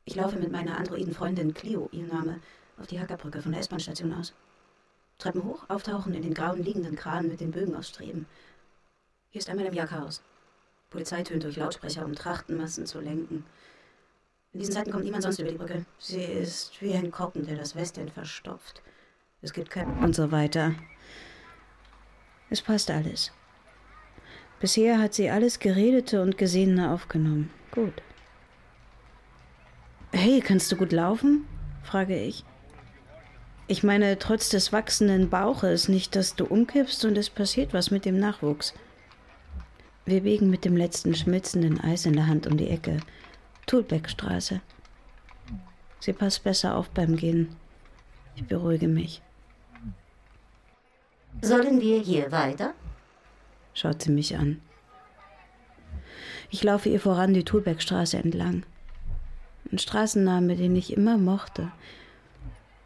Ich 0.03 0.15
laufe 0.15 0.37
mit 0.37 0.51
meiner 0.51 0.77
androiden 0.77 1.13
Freundin 1.13 1.53
Clio, 1.53 1.87
ihr 1.93 2.05
Name, 2.05 2.41
auf 2.77 2.87
die 2.87 2.99
Hackerbrücke 2.99 3.41
von 3.41 3.53
der 3.53 3.61
S-Bahn-Station 3.61 4.13
aus. 4.13 4.33
Treppen 5.19 5.45
hoch, 5.45 5.63
auftauchen 5.69 6.13
in 6.13 6.21
den 6.21 6.33
grauen 6.33 6.61
liegenden 6.61 6.97
Kran 6.97 7.29
mit 7.29 7.39
den 7.39 7.51
Bögen 7.51 7.77
ausstreben. 7.77 8.25
Hier 9.29 9.39
ist 9.39 9.49
einmal 9.49 9.67
im 9.67 9.73
Jahr 9.73 9.87
Chaos. 9.87 10.21
Polizei 10.89 11.23
tönt 11.23 11.45
durch 11.45 11.55
Lautsprecher, 11.55 12.03
um 12.03 12.13
Trachtenmassen 12.13 12.85
zu 12.85 12.99
lenken. 12.99 13.45
In 14.51 14.59
diesen 14.59 14.73
Zeiten 14.73 14.91
kommt 14.91 15.05
niemand 15.05 15.23
sonst 15.23 15.39
über 15.39 15.49
die 15.49 15.57
Brücke. 15.57 15.85
Sie 15.97 16.21
ist 16.21 16.81
wie 16.81 16.93
ein 16.93 17.09
Korken, 17.09 17.45
der 17.45 17.55
das 17.55 17.77
Westend 17.77 18.11
verstopft. 18.11 18.81
Es 19.41 19.53
gibt 19.53 19.69
kein... 19.69 19.97
Und 19.99 20.13
so 20.13 20.29
weiter. 20.33 20.75
Es 22.49 22.61
passt 22.61 22.91
alles. 22.91 23.31
Bisher 24.61 24.99
hat 24.99 25.15
sie 25.15 25.31
alles 25.31 25.57
Geredete 25.57 26.21
und 26.21 26.37
Gesehene 26.37 26.91
aufgenommen. 26.91 27.49
Gut. 27.71 27.93
Hey, 30.13 30.39
kannst 30.39 30.71
du 30.71 30.75
gut 30.75 30.91
laufen? 30.91 31.47
frage 31.83 32.15
ich. 32.15 32.45
Ich 33.67 33.81
meine, 33.81 34.19
trotz 34.19 34.49
des 34.49 34.71
wachsenden 34.71 35.29
Bauches 35.29 35.87
nicht, 35.87 36.15
dass 36.15 36.35
du 36.35 36.45
umkippst 36.45 37.05
und 37.05 37.17
es 37.17 37.29
passiert 37.29 37.73
was 37.73 37.89
mit 37.89 38.05
dem 38.05 38.19
Nachwuchs. 38.19 38.75
Wir 40.05 40.21
biegen 40.21 40.49
mit 40.49 40.63
dem 40.63 40.77
letzten 40.77 41.15
schmilzenden 41.15 41.79
Eis 41.79 42.05
in 42.05 42.13
der 42.13 42.27
Hand 42.27 42.45
um 42.45 42.57
die 42.57 42.69
Ecke. 42.69 42.99
Tulbeckstraße. 43.65 44.61
Sie 45.99 46.13
passt 46.13 46.43
besser 46.43 46.75
auf 46.75 46.89
beim 46.89 47.15
Gehen. 47.15 47.55
Ich 48.35 48.43
beruhige 48.43 48.87
mich. 48.87 49.21
Sollen 51.41 51.81
wir 51.81 51.99
hier 52.01 52.31
weiter? 52.31 52.73
Schaut 53.73 54.01
sie 54.01 54.11
mich 54.11 54.37
an. 54.37 54.61
Ich 56.49 56.63
laufe 56.63 56.89
ihr 56.89 56.99
voran 56.99 57.33
die 57.33 57.45
Thulbeckstraße 57.45 58.17
entlang. 58.17 58.63
Ein 59.71 59.79
Straßenname, 59.79 60.55
den 60.55 60.75
ich 60.75 60.93
immer 60.93 61.17
mochte. 61.17 61.71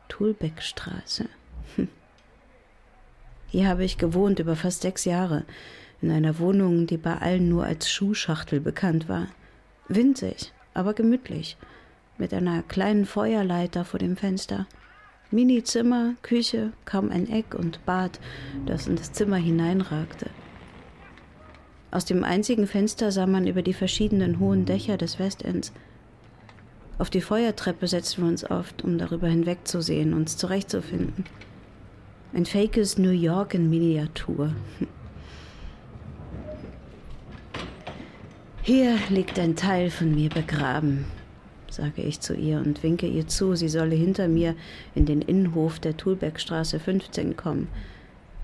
Thulbeckstraße. 0.08 1.28
Hm. 1.76 1.88
Hier 3.48 3.68
habe 3.68 3.84
ich 3.84 3.98
gewohnt 3.98 4.40
über 4.40 4.56
fast 4.56 4.84
sechs 4.84 5.06
Jahre, 5.06 5.46
in 6.02 6.12
einer 6.12 6.38
Wohnung, 6.38 6.86
die 6.86 6.98
bei 6.98 7.18
allen 7.18 7.50
nur 7.50 7.64
als 7.64 7.90
Schuhschachtel 7.90 8.60
bekannt 8.60 9.10
war. 9.10 9.28
Winzig, 9.88 10.54
aber 10.74 10.94
gemütlich, 10.94 11.58
mit 12.18 12.34
einer 12.34 12.62
kleinen 12.64 13.06
Feuerleiter 13.06 13.86
vor 13.86 14.00
dem 14.00 14.16
Fenster. 14.16 14.68
Mini-Zimmer, 15.32 16.14
Küche, 16.22 16.72
kaum 16.86 17.10
ein 17.10 17.28
Eck 17.30 17.56
und 17.56 17.84
Bad, 17.86 18.20
das 18.68 18.88
in 18.88 18.96
das 18.96 19.12
Zimmer 19.12 19.38
hineinragte. 19.38 20.30
Aus 21.92 22.06
dem 22.06 22.24
einzigen 22.24 22.68
Fenster 22.68 23.12
sah 23.12 23.26
man 23.26 23.48
über 23.48 23.62
die 23.62 23.74
verschiedenen 23.74 24.40
hohen 24.40 24.66
Dächer 24.66 24.98
des 24.98 25.20
Westends. 25.20 25.72
Auf 26.98 27.10
die 27.10 27.22
Feuertreppe 27.22 27.88
setzten 27.88 28.24
wir 28.24 28.30
uns 28.30 28.50
oft, 28.50 28.84
um 28.84 28.98
darüber 28.98 29.28
hinwegzusehen, 29.28 30.14
uns 30.14 30.38
zurechtzufinden. 30.38 31.26
Ein 32.34 32.46
fakes 32.46 32.98
New 32.98 33.12
York 33.12 33.54
in 33.54 33.70
Miniatur. 33.70 34.54
Hier 38.62 38.98
liegt 39.10 39.38
ein 39.38 39.56
Teil 39.56 39.92
von 39.92 40.16
mir 40.16 40.30
begraben, 40.30 41.06
sage 41.70 42.02
ich 42.02 42.20
zu 42.20 42.34
ihr 42.34 42.58
und 42.58 42.82
winke 42.82 43.06
ihr 43.06 43.28
zu, 43.28 43.56
sie 43.56 43.70
solle 43.70 43.96
hinter 43.96 44.28
mir 44.28 44.56
in 44.96 45.06
den 45.06 45.22
Innenhof 45.22 45.78
der 45.80 45.96
Thulbeckstraße 45.96 46.80
15 46.80 47.38
kommen, 47.38 47.68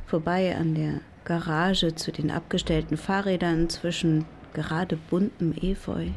vorbei 0.05 0.55
an 0.55 0.75
der 0.75 1.01
Garage 1.25 1.95
zu 1.95 2.11
den 2.11 2.31
abgestellten 2.31 2.97
Fahrrädern 2.97 3.69
zwischen 3.69 4.25
gerade 4.53 4.97
buntem 4.97 5.53
Efeu. 5.61 6.07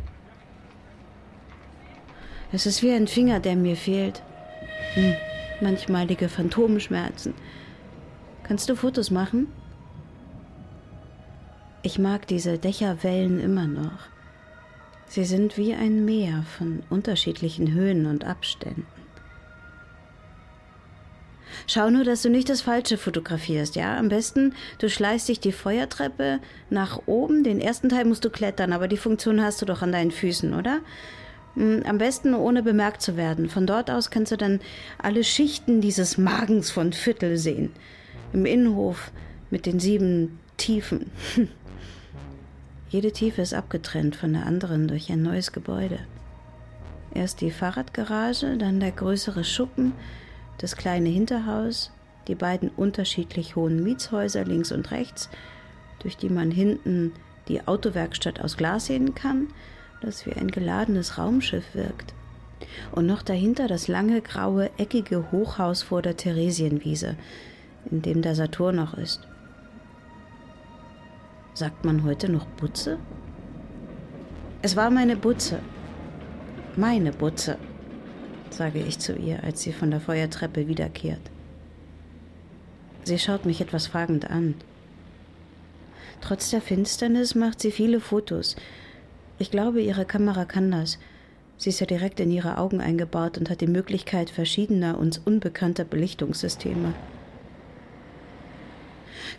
Es 2.52 2.66
ist 2.66 2.82
wie 2.82 2.92
ein 2.92 3.06
Finger, 3.06 3.40
der 3.40 3.56
mir 3.56 3.76
fehlt. 3.76 4.22
Hm, 4.94 5.14
manchmalige 5.60 6.28
Phantomschmerzen. 6.28 7.34
Kannst 8.44 8.68
du 8.68 8.76
Fotos 8.76 9.10
machen? 9.10 9.48
Ich 11.82 11.98
mag 11.98 12.26
diese 12.26 12.58
Dächerwellen 12.58 13.40
immer 13.40 13.66
noch. 13.66 14.08
Sie 15.06 15.24
sind 15.24 15.56
wie 15.56 15.74
ein 15.74 16.04
Meer 16.04 16.44
von 16.56 16.82
unterschiedlichen 16.90 17.72
Höhen 17.72 18.06
und 18.06 18.24
Abständen. 18.24 18.86
Schau 21.66 21.90
nur, 21.90 22.04
dass 22.04 22.22
du 22.22 22.30
nicht 22.30 22.48
das 22.48 22.62
Falsche 22.62 22.98
fotografierst, 22.98 23.76
ja? 23.76 23.96
Am 23.96 24.08
besten, 24.08 24.54
du 24.78 24.88
schleißt 24.88 25.28
dich 25.28 25.40
die 25.40 25.52
Feuertreppe 25.52 26.40
nach 26.70 27.02
oben. 27.06 27.44
Den 27.44 27.60
ersten 27.60 27.88
Teil 27.88 28.04
musst 28.04 28.24
du 28.24 28.30
klettern, 28.30 28.72
aber 28.72 28.88
die 28.88 28.96
Funktion 28.96 29.42
hast 29.42 29.62
du 29.62 29.66
doch 29.66 29.82
an 29.82 29.92
deinen 29.92 30.10
Füßen, 30.10 30.54
oder? 30.54 30.80
Hm, 31.54 31.82
am 31.86 31.98
besten 31.98 32.34
ohne 32.34 32.62
bemerkt 32.62 33.02
zu 33.02 33.16
werden. 33.16 33.48
Von 33.48 33.66
dort 33.66 33.90
aus 33.90 34.10
kannst 34.10 34.32
du 34.32 34.36
dann 34.36 34.60
alle 34.98 35.24
Schichten 35.24 35.80
dieses 35.80 36.18
Magens 36.18 36.70
von 36.70 36.92
Viertel 36.92 37.36
sehen. 37.36 37.70
Im 38.32 38.46
Innenhof 38.46 39.12
Mit 39.50 39.66
den 39.66 39.78
sieben 39.78 40.40
Tiefen. 40.56 41.10
Jede 42.88 43.12
Tiefe 43.12 43.42
ist 43.42 43.54
abgetrennt 43.54 44.16
von 44.16 44.32
der 44.32 44.46
anderen 44.46 44.88
durch 44.88 45.10
ein 45.10 45.22
neues 45.22 45.52
Gebäude. 45.52 45.98
Erst 47.12 47.40
die 47.40 47.50
Fahrradgarage, 47.50 48.56
dann 48.56 48.80
der 48.80 48.90
größere 48.90 49.44
Schuppen, 49.44 49.92
das 50.58 50.76
kleine 50.76 51.08
Hinterhaus, 51.08 51.90
die 52.28 52.34
beiden 52.34 52.68
unterschiedlich 52.70 53.56
hohen 53.56 53.82
Mietshäuser 53.82 54.44
links 54.44 54.72
und 54.72 54.90
rechts, 54.90 55.28
durch 55.98 56.16
die 56.16 56.28
man 56.28 56.50
hinten 56.50 57.12
die 57.48 57.66
Autowerkstatt 57.66 58.40
aus 58.40 58.56
Glas 58.56 58.86
sehen 58.86 59.14
kann, 59.14 59.48
das 60.00 60.26
wie 60.26 60.32
ein 60.32 60.50
geladenes 60.50 61.18
Raumschiff 61.18 61.74
wirkt. 61.74 62.14
Und 62.92 63.06
noch 63.06 63.22
dahinter 63.22 63.68
das 63.68 63.88
lange, 63.88 64.20
graue, 64.20 64.70
eckige 64.78 65.30
Hochhaus 65.30 65.82
vor 65.82 66.02
der 66.02 66.16
Theresienwiese, 66.16 67.16
in 67.90 68.02
dem 68.02 68.22
der 68.22 68.34
Saturn 68.34 68.76
noch 68.76 68.94
ist. 68.94 69.20
Sagt 71.52 71.84
man 71.84 72.04
heute 72.04 72.30
noch 72.30 72.46
Butze? 72.46 72.98
Es 74.62 74.76
war 74.76 74.90
meine 74.90 75.16
Butze. 75.16 75.60
Meine 76.76 77.12
Butze, 77.12 77.58
sage 78.56 78.80
ich 78.80 78.98
zu 78.98 79.14
ihr, 79.14 79.42
als 79.44 79.62
sie 79.62 79.72
von 79.72 79.90
der 79.90 80.00
Feuertreppe 80.00 80.68
wiederkehrt. 80.68 81.20
Sie 83.04 83.18
schaut 83.18 83.44
mich 83.44 83.60
etwas 83.60 83.86
fragend 83.86 84.30
an. 84.30 84.54
Trotz 86.20 86.50
der 86.50 86.62
Finsternis 86.62 87.34
macht 87.34 87.60
sie 87.60 87.70
viele 87.70 88.00
Fotos. 88.00 88.56
Ich 89.38 89.50
glaube, 89.50 89.82
ihre 89.82 90.06
Kamera 90.06 90.44
kann 90.44 90.70
das. 90.70 90.98
Sie 91.58 91.70
ist 91.70 91.80
ja 91.80 91.86
direkt 91.86 92.18
in 92.20 92.30
ihre 92.30 92.58
Augen 92.58 92.80
eingebaut 92.80 93.36
und 93.38 93.50
hat 93.50 93.60
die 93.60 93.66
Möglichkeit 93.66 94.30
verschiedener 94.30 94.98
uns 94.98 95.18
unbekannter 95.18 95.84
Belichtungssysteme. 95.84 96.94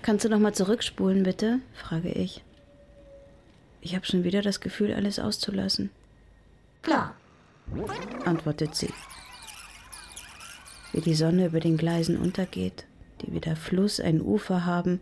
Kannst 0.01 0.25
du 0.25 0.29
noch 0.29 0.39
mal 0.39 0.53
zurückspulen, 0.53 1.24
bitte? 1.24 1.60
frage 1.74 2.10
ich. 2.10 2.43
Ich 3.81 3.95
habe 3.95 4.05
schon 4.05 4.24
wieder 4.24 4.41
das 4.41 4.62
Gefühl, 4.62 4.93
alles 4.93 5.19
auszulassen. 5.19 5.89
Klar, 6.84 7.15
antwortet 8.25 8.75
sie. 8.75 8.93
Wie 10.91 11.01
die 11.01 11.15
Sonne 11.15 11.48
über 11.48 11.60
den 11.60 11.77
Gleisen 11.77 12.17
untergeht, 12.17 12.86
die 13.22 13.34
wie 13.34 13.39
der 13.41 13.55
Fluss 13.55 14.00
ein 14.00 14.22
Ufer 14.22 14.65
haben, 14.65 15.01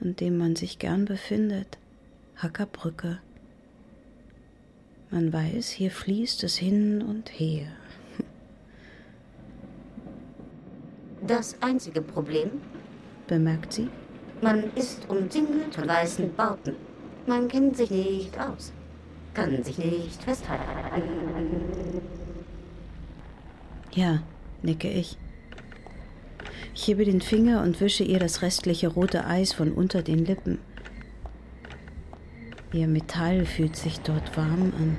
an 0.00 0.16
dem 0.16 0.36
man 0.38 0.56
sich 0.56 0.78
gern 0.78 1.04
befindet. 1.04 1.78
Hackerbrücke. 2.36 3.18
Man 5.10 5.32
weiß, 5.32 5.70
hier 5.70 5.90
fließt 5.90 6.44
es 6.44 6.56
hin 6.56 7.02
und 7.02 7.28
her. 7.38 7.68
das 11.30 11.56
einzige 11.62 12.02
Problem, 12.02 12.50
Bemerkt 13.28 13.72
sie? 13.74 13.88
man 14.40 14.64
ist 14.74 15.08
umzingelt 15.08 15.74
von 15.74 15.86
weißen 15.86 16.34
Bauten. 16.34 16.74
Man 17.26 17.46
kennt 17.46 17.76
sich 17.76 17.90
nicht 17.90 18.38
aus, 18.40 18.72
kann 19.44 19.64
sich 19.64 19.78
nicht 19.78 20.22
festhalten. 20.22 20.64
Ja, 23.92 24.22
nicke 24.62 24.88
ich. 24.90 25.16
Ich 26.74 26.86
hebe 26.86 27.04
den 27.04 27.20
Finger 27.20 27.62
und 27.62 27.80
wische 27.80 28.04
ihr 28.04 28.18
das 28.18 28.42
restliche 28.42 28.88
rote 28.88 29.26
Eis 29.26 29.52
von 29.52 29.72
unter 29.72 30.02
den 30.02 30.24
Lippen. 30.24 30.58
Ihr 32.72 32.86
Metall 32.86 33.46
fühlt 33.46 33.76
sich 33.76 34.00
dort 34.00 34.36
warm 34.36 34.72
an. 34.78 34.96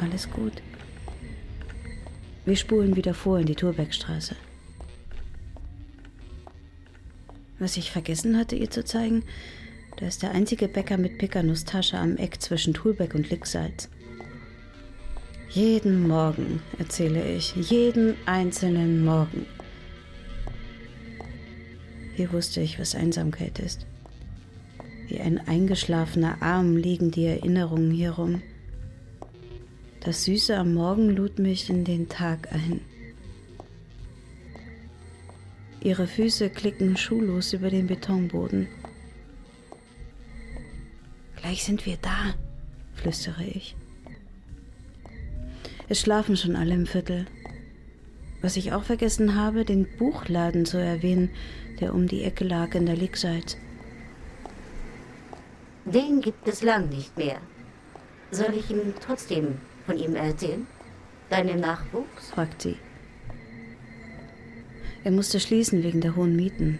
Alles 0.00 0.30
gut. 0.30 0.62
Wir 2.44 2.56
spulen 2.56 2.94
wieder 2.94 3.14
vor 3.14 3.40
in 3.40 3.46
die 3.46 3.56
Turbeckstraße. 3.56 4.36
Was 7.58 7.76
ich 7.76 7.90
vergessen 7.90 8.36
hatte, 8.36 8.56
ihr 8.56 8.70
zu 8.70 8.84
zeigen, 8.84 9.24
da 9.96 10.06
ist 10.06 10.22
der 10.22 10.32
einzige 10.32 10.68
Bäcker 10.68 10.96
mit 10.96 11.18
Pickernusstasche 11.18 11.98
am 11.98 12.16
Eck 12.16 12.40
zwischen 12.40 12.74
Tulbeck 12.74 13.14
und 13.14 13.30
Licksalz. 13.30 13.88
Jeden 15.50 16.08
Morgen, 16.08 16.60
erzähle 16.78 17.24
ich, 17.32 17.54
jeden 17.54 18.16
einzelnen 18.26 19.04
Morgen. 19.04 19.46
Hier 22.14 22.32
wusste 22.32 22.60
ich, 22.60 22.78
was 22.78 22.94
Einsamkeit 22.94 23.58
ist. 23.60 23.86
Wie 25.06 25.20
ein 25.20 25.38
eingeschlafener 25.46 26.42
Arm 26.42 26.76
liegen 26.76 27.10
die 27.10 27.26
Erinnerungen 27.26 27.90
hier 27.90 28.12
rum. 28.12 28.42
Das 30.00 30.24
Süße 30.24 30.56
am 30.56 30.74
Morgen 30.74 31.10
lud 31.10 31.38
mich 31.38 31.70
in 31.70 31.84
den 31.84 32.08
Tag 32.08 32.52
ein. 32.52 32.80
Ihre 35.82 36.06
Füße 36.06 36.50
klicken 36.50 36.96
schuhlos 36.96 37.52
über 37.52 37.70
den 37.70 37.86
Betonboden. 37.86 38.68
Gleich 41.44 41.62
sind 41.62 41.84
wir 41.84 41.98
da, 42.00 42.32
flüstere 42.94 43.44
ich. 43.44 43.76
Es 45.90 46.00
schlafen 46.00 46.38
schon 46.38 46.56
alle 46.56 46.72
im 46.72 46.86
Viertel. 46.86 47.26
Was 48.40 48.56
ich 48.56 48.72
auch 48.72 48.84
vergessen 48.84 49.34
habe, 49.34 49.66
den 49.66 49.86
Buchladen 49.98 50.64
zu 50.64 50.78
erwähnen, 50.78 51.28
der 51.80 51.92
um 51.92 52.06
die 52.06 52.24
Ecke 52.24 52.44
lag 52.44 52.74
in 52.74 52.86
der 52.86 52.96
Liegseite. 52.96 53.58
Den 55.84 56.22
gibt 56.22 56.48
es 56.48 56.62
lang 56.62 56.88
nicht 56.88 57.14
mehr. 57.18 57.36
Soll 58.30 58.54
ich 58.54 58.70
ihm 58.70 58.94
trotzdem 58.98 59.58
von 59.84 59.98
ihm 59.98 60.16
erzählen? 60.16 60.66
Deinem 61.28 61.60
Nachwuchs? 61.60 62.30
fragt 62.30 62.62
sie. 62.62 62.76
Er 65.04 65.10
musste 65.10 65.38
schließen 65.38 65.82
wegen 65.82 66.00
der 66.00 66.16
hohen 66.16 66.36
Mieten. 66.36 66.78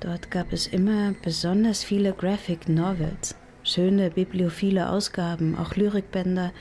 Dort 0.00 0.30
gab 0.30 0.52
es 0.52 0.66
immer 0.66 1.14
besonders 1.22 1.82
viele 1.82 2.12
Graphic 2.12 2.68
Novels, 2.68 3.34
schöne 3.62 4.10
bibliophile 4.10 4.90
Ausgaben, 4.90 5.56
auch 5.56 5.74
Lyrikbänder. 5.74 6.52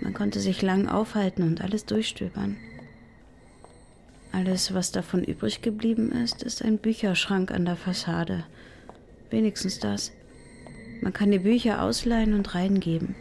Man 0.00 0.12
konnte 0.12 0.40
sich 0.40 0.60
lang 0.60 0.88
aufhalten 0.88 1.44
und 1.44 1.60
alles 1.60 1.86
durchstöbern. 1.86 2.56
Alles, 4.32 4.74
was 4.74 4.90
davon 4.90 5.22
übrig 5.22 5.62
geblieben 5.62 6.10
ist, 6.10 6.42
ist 6.42 6.64
ein 6.64 6.78
Bücherschrank 6.78 7.52
an 7.52 7.64
der 7.64 7.76
Fassade. 7.76 8.44
Wenigstens 9.30 9.78
das. 9.78 10.10
Man 11.00 11.12
kann 11.12 11.30
die 11.30 11.38
Bücher 11.38 11.82
ausleihen 11.82 12.34
und 12.34 12.56
reingeben. 12.56 13.14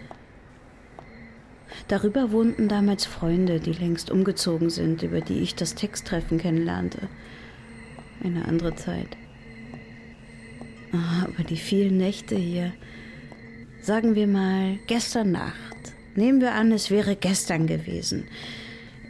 Darüber 1.87 2.31
wohnten 2.31 2.67
damals 2.67 3.05
Freunde, 3.05 3.59
die 3.59 3.73
längst 3.73 4.09
umgezogen 4.09 4.71
sind, 4.71 5.03
über 5.03 5.21
die 5.21 5.39
ich 5.39 5.53
das 5.53 5.75
Texttreffen 5.75 6.39
kennenlernte. 6.39 7.07
Eine 8.23 8.45
andere 8.45 8.75
Zeit. 8.75 9.15
Ah, 10.93 11.23
aber 11.23 11.43
die 11.43 11.57
vielen 11.57 11.97
Nächte 11.97 12.35
hier. 12.35 12.71
Sagen 13.81 14.13
wir 14.13 14.27
mal 14.27 14.77
gestern 14.85 15.31
Nacht. 15.31 15.57
Nehmen 16.15 16.39
wir 16.39 16.53
an, 16.53 16.71
es 16.71 16.91
wäre 16.91 17.15
gestern 17.15 17.65
gewesen. 17.65 18.27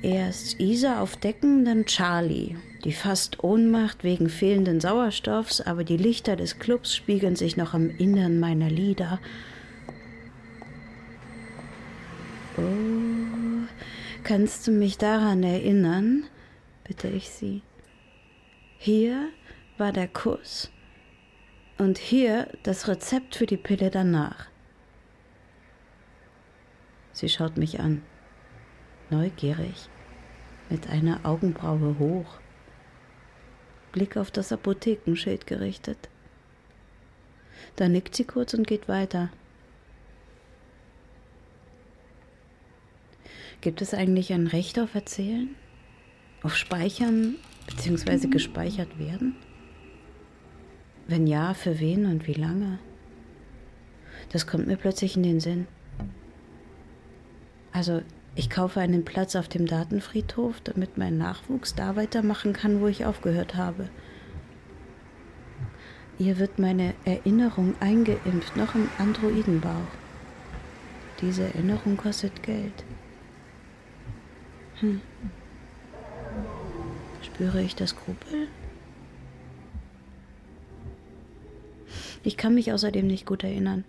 Erst 0.02 0.62
Isa 0.62 1.02
auf 1.02 1.18
Decken, 1.18 1.66
dann 1.66 1.86
Charlie. 1.86 2.56
Die 2.86 2.94
fast 2.94 3.44
Ohnmacht 3.44 4.06
wegen 4.06 4.30
fehlenden 4.30 4.80
Sauerstoffs, 4.80 5.60
aber 5.60 5.84
die 5.84 5.98
Lichter 5.98 6.38
des 6.38 6.58
Clubs 6.58 6.96
spiegeln 6.96 7.36
sich 7.36 7.58
noch 7.58 7.74
am 7.74 7.90
Innern 7.90 8.40
meiner 8.40 8.70
Lieder. 8.70 9.20
Oh, 12.58 13.68
kannst 14.24 14.68
du 14.68 14.72
mich 14.72 14.98
daran 14.98 15.44
erinnern? 15.44 16.24
bitte 16.86 17.10
ich 17.10 17.30
sie. 17.30 17.62
Hier 18.78 19.30
war 19.78 19.92
der 19.92 20.08
Kuss 20.08 20.70
und 21.84 21.98
hier 21.98 22.48
das 22.64 22.88
Rezept 22.88 23.36
für 23.36 23.46
die 23.46 23.58
Pille 23.58 23.90
danach. 23.92 24.48
Sie 27.12 27.30
schaut 27.30 27.58
mich 27.58 27.80
an, 27.80 28.02
neugierig 29.10 29.90
mit 30.70 30.90
einer 30.90 31.26
Augenbraue 31.26 32.00
hoch, 32.00 32.40
Blick 33.92 34.18
auf 34.18 34.32
das 34.32 34.52
Apothekenschild 34.52 35.46
gerichtet. 35.46 36.10
Da 37.76 37.88
nickt 37.90 38.16
sie 38.16 38.24
kurz 38.24 38.54
und 38.54 38.66
geht 38.66 38.88
weiter. 38.88 39.30
Gibt 43.62 43.82
es 43.82 43.94
eigentlich 43.94 44.34
ein 44.34 44.48
Recht 44.48 44.80
auf 44.80 44.96
Erzählen? 44.96 45.56
Auf 46.42 46.56
Speichern 46.56 47.36
bzw. 47.68 48.28
gespeichert 48.28 48.98
werden? 48.98 49.36
Wenn 51.08 51.28
ja, 51.28 51.54
für 51.54 51.80
wen 51.80 52.06
und 52.06 52.28
wie 52.28 52.34
lange? 52.34 52.80
Das 54.32 54.48
kommt 54.48 54.68
mir 54.68 54.78
plötzlich 54.78 55.18
in 55.18 55.24
den 55.24 55.40
Sinn. 55.40 55.68
Also 57.72 58.02
ich 58.36 58.50
kaufe 58.50 58.80
einen 58.80 59.06
Platz 59.06 59.36
auf 59.36 59.48
dem 59.48 59.66
Datenfriedhof, 59.66 60.62
damit 60.62 60.98
mein 60.98 61.18
Nachwuchs 61.18 61.76
da 61.76 61.96
weitermachen 61.96 62.54
kann, 62.54 62.82
wo 62.82 62.88
ich 62.88 63.06
aufgehört 63.06 63.56
habe. 63.56 63.90
Ihr 66.20 66.40
wird 66.40 66.58
meine 66.60 66.94
Erinnerung 67.06 67.76
eingeimpft, 67.80 68.56
noch 68.56 68.76
im 68.76 68.88
Androidenbauch. 68.98 69.92
Diese 71.22 71.44
Erinnerung 71.44 71.98
kostet 71.98 72.44
Geld. 72.44 72.84
Hm. 74.80 75.02
Spüre 77.22 77.62
ich 77.62 77.76
das 77.76 77.92
Skrupel? 77.92 78.48
Ich 82.24 82.38
kann 82.38 82.56
mich 82.56 82.72
außerdem 82.72 83.06
nicht 83.06 83.26
gut 83.26 83.44
erinnern. 83.44 83.84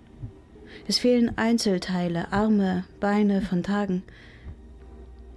Es 0.89 0.99
fehlen 0.99 1.39
Einzelteile, 1.39 2.33
Arme, 2.33 2.85
Beine 3.01 3.41
von 3.41 3.63
Tagen. 3.63 4.03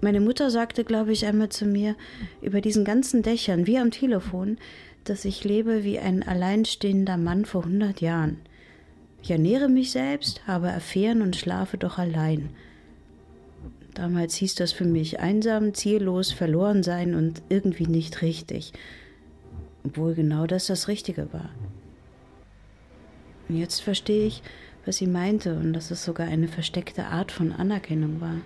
Meine 0.01 0.19
Mutter 0.19 0.49
sagte, 0.49 0.83
glaube 0.83 1.11
ich, 1.11 1.25
einmal 1.25 1.49
zu 1.49 1.65
mir 1.65 1.95
über 2.41 2.61
diesen 2.61 2.85
ganzen 2.85 3.21
Dächern, 3.21 3.65
wie 3.67 3.77
am 3.77 3.91
Telefon, 3.91 4.57
dass 5.03 5.25
ich 5.25 5.43
lebe 5.43 5.83
wie 5.83 5.99
ein 5.99 6.23
alleinstehender 6.23 7.17
Mann 7.17 7.45
vor 7.45 7.65
hundert 7.65 8.01
Jahren. 8.01 8.37
Ich 9.23 9.31
ernähre 9.31 9.69
mich 9.69 9.91
selbst, 9.91 10.45
habe 10.47 10.71
Affären 10.71 11.21
und 11.21 11.35
schlafe 11.35 11.77
doch 11.77 11.97
allein. 11.97 12.49
Damals 13.93 14.35
hieß 14.35 14.55
das 14.55 14.73
für 14.73 14.85
mich 14.85 15.19
einsam, 15.19 15.73
ziellos, 15.73 16.31
verloren 16.31 16.83
sein 16.83 17.15
und 17.15 17.41
irgendwie 17.49 17.87
nicht 17.87 18.21
richtig. 18.21 18.73
Obwohl 19.83 20.13
genau 20.13 20.45
das 20.45 20.67
das 20.67 20.87
Richtige 20.87 21.33
war. 21.33 21.49
Und 23.49 23.57
jetzt 23.57 23.81
verstehe 23.81 24.25
ich, 24.25 24.41
was 24.85 24.97
sie 24.97 25.07
meinte 25.07 25.55
und 25.55 25.73
dass 25.73 25.91
es 25.91 26.03
sogar 26.03 26.27
eine 26.27 26.47
versteckte 26.47 27.05
Art 27.05 27.31
von 27.31 27.51
Anerkennung 27.51 28.21
war. 28.21 28.37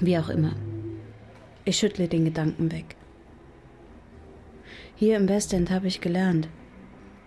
Wie 0.00 0.18
auch 0.18 0.28
immer. 0.28 0.54
Ich 1.64 1.78
schüttle 1.78 2.06
den 2.06 2.24
Gedanken 2.24 2.70
weg. 2.70 2.96
Hier 4.94 5.16
im 5.16 5.28
Westend 5.28 5.70
habe 5.70 5.88
ich 5.88 6.00
gelernt, 6.00 6.48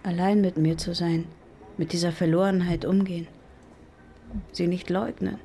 allein 0.04 0.42
mit 0.42 0.58
mir 0.58 0.78
zu 0.78 0.96
sein, 0.96 1.26
mit 1.78 1.94
dieser 1.94 2.12
Verlorenheit 2.12 2.86
umgehen, 2.86 3.28
sie 4.52 4.68
nicht 4.68 4.90
leugnen, 4.90 5.38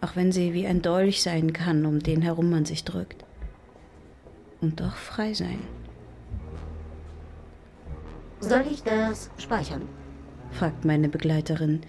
auch 0.00 0.16
wenn 0.16 0.32
sie 0.32 0.54
wie 0.54 0.66
ein 0.66 0.82
Dolch 0.82 1.22
sein 1.22 1.52
kann, 1.52 1.86
um 1.86 2.00
den 2.00 2.22
herum 2.22 2.50
man 2.50 2.64
sich 2.64 2.84
drückt, 2.84 3.24
und 4.60 4.80
doch 4.80 4.94
frei 4.94 5.34
sein. 5.34 5.58
Soll 8.48 8.64
ich 8.70 8.82
das 8.82 9.30
speichern? 9.38 9.82
fragt 10.50 10.84
meine 10.84 11.08
Begleiterin, 11.08 11.80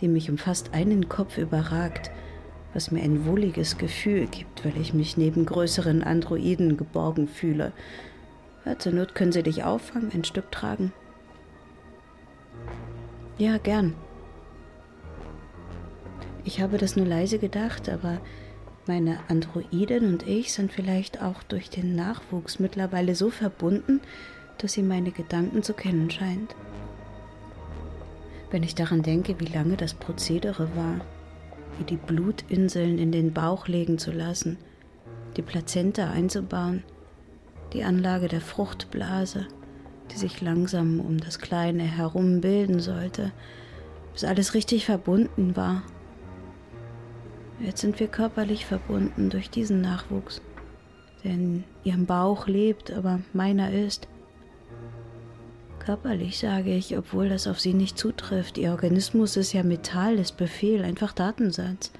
die 0.00 0.08
mich 0.08 0.28
um 0.28 0.38
fast 0.38 0.74
einen 0.74 1.08
Kopf 1.08 1.38
überragt, 1.38 2.10
was 2.74 2.90
mir 2.90 3.02
ein 3.02 3.24
wohliges 3.26 3.78
Gefühl 3.78 4.26
gibt, 4.26 4.64
weil 4.64 4.76
ich 4.80 4.92
mich 4.92 5.16
neben 5.16 5.46
größeren 5.46 6.02
Androiden 6.02 6.76
geborgen 6.76 7.28
fühle. 7.28 7.72
Ja, 8.64 8.78
zur 8.78 8.92
Not 8.92 9.14
können 9.14 9.32
sie 9.32 9.44
dich 9.44 9.62
auffangen, 9.62 10.10
ein 10.12 10.24
Stück 10.24 10.50
tragen. 10.50 10.92
Ja, 13.38 13.58
gern. 13.58 13.94
Ich 16.44 16.60
habe 16.60 16.76
das 16.76 16.96
nur 16.96 17.06
leise 17.06 17.38
gedacht, 17.38 17.88
aber 17.88 18.20
meine 18.86 19.18
Androiden 19.28 20.08
und 20.08 20.26
ich 20.26 20.52
sind 20.52 20.72
vielleicht 20.72 21.22
auch 21.22 21.42
durch 21.44 21.70
den 21.70 21.94
Nachwuchs 21.94 22.58
mittlerweile 22.58 23.14
so 23.14 23.30
verbunden, 23.30 24.00
dass 24.58 24.72
sie 24.72 24.82
meine 24.82 25.10
Gedanken 25.10 25.62
zu 25.62 25.74
kennen 25.74 26.10
scheint. 26.10 26.54
Wenn 28.50 28.62
ich 28.62 28.74
daran 28.74 29.02
denke, 29.02 29.40
wie 29.40 29.52
lange 29.52 29.76
das 29.76 29.94
Prozedere 29.94 30.68
war, 30.76 31.00
wie 31.78 31.84
die 31.84 31.96
Blutinseln 31.96 32.98
in 32.98 33.10
den 33.10 33.32
Bauch 33.32 33.66
legen 33.66 33.98
zu 33.98 34.12
lassen, 34.12 34.58
die 35.36 35.42
Plazenta 35.42 36.10
einzubauen, 36.10 36.84
die 37.72 37.82
Anlage 37.82 38.28
der 38.28 38.40
Fruchtblase, 38.40 39.46
die 40.10 40.16
sich 40.16 40.40
langsam 40.40 41.00
um 41.00 41.18
das 41.18 41.38
Kleine 41.38 41.82
herum 41.82 42.40
bilden 42.40 42.78
sollte, 42.78 43.32
bis 44.12 44.24
alles 44.24 44.54
richtig 44.54 44.84
verbunden 44.84 45.56
war. 45.56 45.82
Jetzt 47.60 47.80
sind 47.80 47.98
wir 47.98 48.08
körperlich 48.08 48.66
verbunden 48.66 49.30
durch 49.30 49.50
diesen 49.50 49.80
Nachwuchs, 49.80 50.40
der 51.22 51.32
in 51.32 51.64
ihrem 51.82 52.06
Bauch 52.06 52.46
lebt, 52.46 52.92
aber 52.92 53.20
meiner 53.32 53.72
ist. 53.72 54.08
Körperlich 55.84 56.38
sage 56.38 56.74
ich, 56.74 56.96
obwohl 56.96 57.28
das 57.28 57.46
auf 57.46 57.60
sie 57.60 57.74
nicht 57.74 57.98
zutrifft. 57.98 58.56
Ihr 58.56 58.70
Organismus 58.70 59.36
ist 59.36 59.52
ja 59.52 59.62
Metall, 59.62 60.18
ist 60.18 60.38
Befehl, 60.38 60.82
einfach 60.82 61.12
Datensatz. 61.12 61.90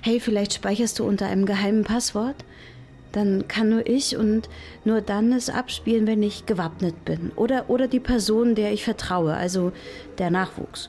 Hey, 0.00 0.20
vielleicht 0.20 0.54
speicherst 0.54 0.98
du 0.98 1.04
unter 1.04 1.26
einem 1.26 1.44
geheimen 1.44 1.84
Passwort? 1.84 2.36
Dann 3.12 3.46
kann 3.46 3.68
nur 3.68 3.86
ich 3.86 4.16
und 4.16 4.48
nur 4.86 5.02
dann 5.02 5.32
es 5.32 5.50
abspielen, 5.50 6.06
wenn 6.06 6.22
ich 6.22 6.46
gewappnet 6.46 7.04
bin. 7.04 7.30
Oder, 7.36 7.68
oder 7.68 7.86
die 7.86 8.00
Person, 8.00 8.54
der 8.54 8.72
ich 8.72 8.84
vertraue, 8.84 9.34
also 9.34 9.70
der 10.16 10.30
Nachwuchs. 10.30 10.88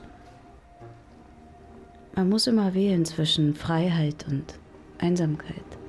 Man 2.16 2.30
muss 2.30 2.48
immer 2.48 2.74
wählen 2.74 3.04
zwischen 3.04 3.56
Freiheit 3.56 4.26
und 4.30 4.46
Einsamkeit. 5.00 5.83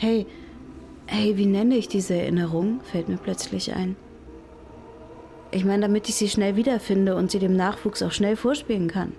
Hey, 0.00 0.26
hey, 1.06 1.36
wie 1.36 1.46
nenne 1.46 1.76
ich 1.76 1.88
diese 1.88 2.14
Erinnerung? 2.14 2.80
fällt 2.82 3.08
mir 3.08 3.16
plötzlich 3.16 3.74
ein. 3.74 3.96
Ich 5.50 5.64
meine, 5.64 5.82
damit 5.82 6.08
ich 6.08 6.14
sie 6.14 6.28
schnell 6.28 6.54
wiederfinde 6.54 7.16
und 7.16 7.32
sie 7.32 7.40
dem 7.40 7.56
Nachwuchs 7.56 8.02
auch 8.02 8.12
schnell 8.12 8.36
vorspielen 8.36 8.86
kann. 8.88 9.12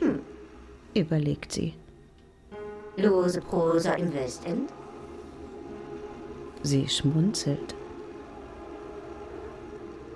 Hm, 0.00 0.18
Überlegt 0.94 1.52
sie. 1.52 1.74
lose 2.96 3.40
Prosa 3.40 3.92
im 3.92 4.12
Westend? 4.12 4.70
Sie 6.62 6.88
schmunzelt. 6.88 7.76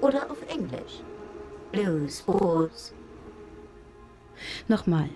Oder 0.01 0.29
auf 0.29 0.39
Englisch? 0.49 1.03
Loose 1.73 2.25
Prose. 2.25 2.93
Nochmal. 4.67 5.09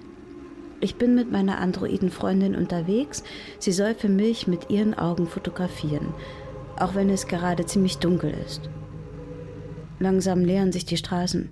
Ich 0.80 0.96
bin 0.96 1.14
mit 1.14 1.30
meiner 1.30 1.58
Androidenfreundin 1.58 2.54
unterwegs. 2.54 3.24
Sie 3.58 3.72
soll 3.72 3.94
für 3.94 4.08
mich 4.08 4.46
mit 4.46 4.70
ihren 4.70 4.94
Augen 4.94 5.26
fotografieren, 5.26 6.08
auch 6.78 6.94
wenn 6.94 7.10
es 7.10 7.26
gerade 7.26 7.66
ziemlich 7.66 7.98
dunkel 7.98 8.34
ist. 8.44 8.68
Langsam 9.98 10.44
leeren 10.44 10.72
sich 10.72 10.84
die 10.84 10.96
Straßen. 10.96 11.48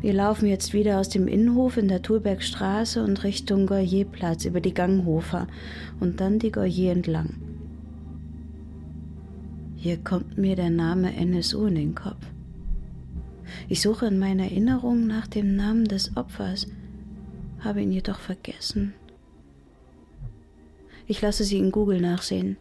Wir 0.00 0.14
laufen 0.14 0.46
jetzt 0.46 0.72
wieder 0.72 0.98
aus 0.98 1.10
dem 1.10 1.28
Innenhof 1.28 1.76
in 1.76 1.88
der 1.88 2.00
Thulbergstraße 2.00 3.02
und 3.02 3.22
Richtung 3.22 3.66
Goyerplatz 3.66 4.46
über 4.46 4.62
die 4.62 4.72
Ganghofer 4.72 5.46
und 5.98 6.20
dann 6.20 6.38
die 6.38 6.50
Goyer 6.50 6.92
entlang. 6.92 7.34
Hier 9.76 9.98
kommt 9.98 10.38
mir 10.38 10.56
der 10.56 10.70
Name 10.70 11.14
NSU 11.14 11.66
in 11.66 11.74
den 11.74 11.94
Kopf. 11.94 12.24
Ich 13.68 13.82
suche 13.82 14.06
in 14.06 14.18
meiner 14.18 14.44
Erinnerung 14.44 15.06
nach 15.06 15.26
dem 15.26 15.54
Namen 15.54 15.84
des 15.84 16.16
Opfers 16.16 16.66
habe 17.64 17.82
ihn 17.82 17.92
jedoch 17.92 18.18
vergessen. 18.18 18.94
Ich 21.06 21.20
lasse 21.20 21.44
sie 21.44 21.58
in 21.58 21.72
Google 21.72 22.00
nachsehen. 22.00 22.56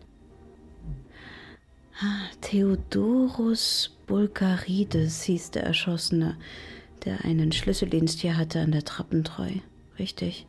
Ah, 2.01 2.29
Theodorus 2.41 3.97
Bulgarides 4.07 5.23
hieß 5.23 5.51
der 5.51 5.63
Erschossene, 5.63 6.37
der 7.05 7.25
einen 7.25 7.51
Schlüsseldienst 7.51 8.19
hier 8.21 8.37
hatte 8.37 8.61
an 8.61 8.71
der 8.71 8.85
Trappentreu. 8.85 9.51
Richtig. 9.99 10.47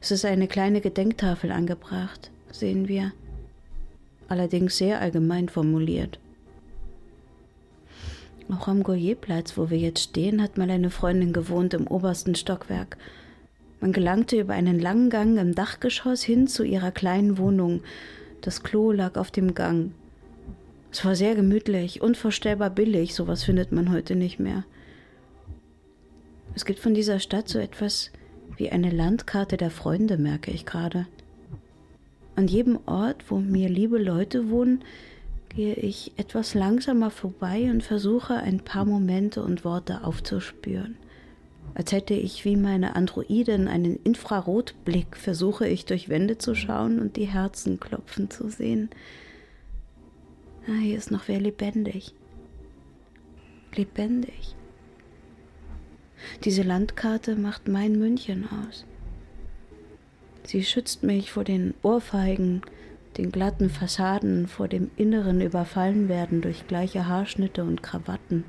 Es 0.00 0.10
ist 0.10 0.24
eine 0.24 0.48
kleine 0.48 0.80
Gedenktafel 0.80 1.52
angebracht, 1.52 2.30
sehen 2.50 2.88
wir. 2.88 3.12
Allerdings 4.28 4.78
sehr 4.78 5.00
allgemein 5.00 5.48
formuliert. 5.48 6.20
Auch 8.52 8.66
am 8.66 8.82
Goyerplatz, 8.82 9.56
wo 9.56 9.70
wir 9.70 9.78
jetzt 9.78 10.02
stehen, 10.02 10.42
hat 10.42 10.58
mal 10.58 10.70
eine 10.70 10.90
Freundin 10.90 11.32
gewohnt 11.32 11.72
im 11.72 11.86
obersten 11.86 12.34
Stockwerk. 12.34 12.96
Man 13.80 13.92
gelangte 13.92 14.40
über 14.40 14.54
einen 14.54 14.80
langen 14.80 15.08
Gang 15.08 15.38
im 15.38 15.54
Dachgeschoss 15.54 16.22
hin 16.22 16.48
zu 16.48 16.64
ihrer 16.64 16.90
kleinen 16.90 17.38
Wohnung. 17.38 17.82
Das 18.40 18.62
Klo 18.62 18.90
lag 18.90 19.16
auf 19.16 19.30
dem 19.30 19.54
Gang. 19.54 19.92
Es 20.90 21.04
war 21.04 21.14
sehr 21.14 21.36
gemütlich, 21.36 22.02
unvorstellbar 22.02 22.70
billig, 22.70 23.14
sowas 23.14 23.44
findet 23.44 23.70
man 23.70 23.92
heute 23.92 24.16
nicht 24.16 24.40
mehr. 24.40 24.64
Es 26.56 26.64
gibt 26.64 26.80
von 26.80 26.94
dieser 26.94 27.20
Stadt 27.20 27.48
so 27.48 27.60
etwas 27.60 28.10
wie 28.56 28.70
eine 28.70 28.90
Landkarte 28.90 29.56
der 29.56 29.70
Freunde, 29.70 30.18
merke 30.18 30.50
ich 30.50 30.66
gerade. 30.66 31.06
An 32.34 32.48
jedem 32.48 32.80
Ort, 32.86 33.30
wo 33.30 33.38
mir 33.38 33.68
liebe 33.68 33.98
Leute 33.98 34.50
wohnen, 34.50 34.82
gehe 35.50 35.74
ich 35.74 36.12
etwas 36.16 36.54
langsamer 36.54 37.10
vorbei 37.10 37.70
und 37.70 37.82
versuche 37.82 38.34
ein 38.34 38.60
paar 38.60 38.84
Momente 38.84 39.42
und 39.42 39.64
Worte 39.64 40.04
aufzuspüren. 40.04 40.96
Als 41.74 41.92
hätte 41.92 42.14
ich 42.14 42.44
wie 42.44 42.56
meine 42.56 42.96
Androiden 42.96 43.68
einen 43.68 43.96
Infrarotblick, 43.96 45.16
versuche 45.16 45.68
ich 45.68 45.84
durch 45.84 46.08
Wände 46.08 46.38
zu 46.38 46.54
schauen 46.54 46.98
und 46.98 47.16
die 47.16 47.26
Herzen 47.26 47.78
klopfen 47.78 48.30
zu 48.30 48.48
sehen. 48.48 48.90
Ah, 50.66 50.80
hier 50.80 50.96
ist 50.96 51.10
noch 51.10 51.28
wer 51.28 51.40
lebendig. 51.40 52.14
Lebendig. 53.74 54.56
Diese 56.44 56.62
Landkarte 56.62 57.36
macht 57.36 57.68
mein 57.68 57.98
München 57.98 58.48
aus. 58.66 58.84
Sie 60.44 60.64
schützt 60.64 61.02
mich 61.02 61.30
vor 61.30 61.44
den 61.44 61.74
Ohrfeigen, 61.82 62.62
den 63.16 63.32
glatten 63.32 63.70
Fassaden 63.70 64.46
vor 64.46 64.68
dem 64.68 64.90
Inneren 64.96 65.40
überfallen 65.40 66.08
werden 66.08 66.40
durch 66.40 66.66
gleiche 66.66 67.06
Haarschnitte 67.08 67.64
und 67.64 67.82
Krawatten. 67.82 68.44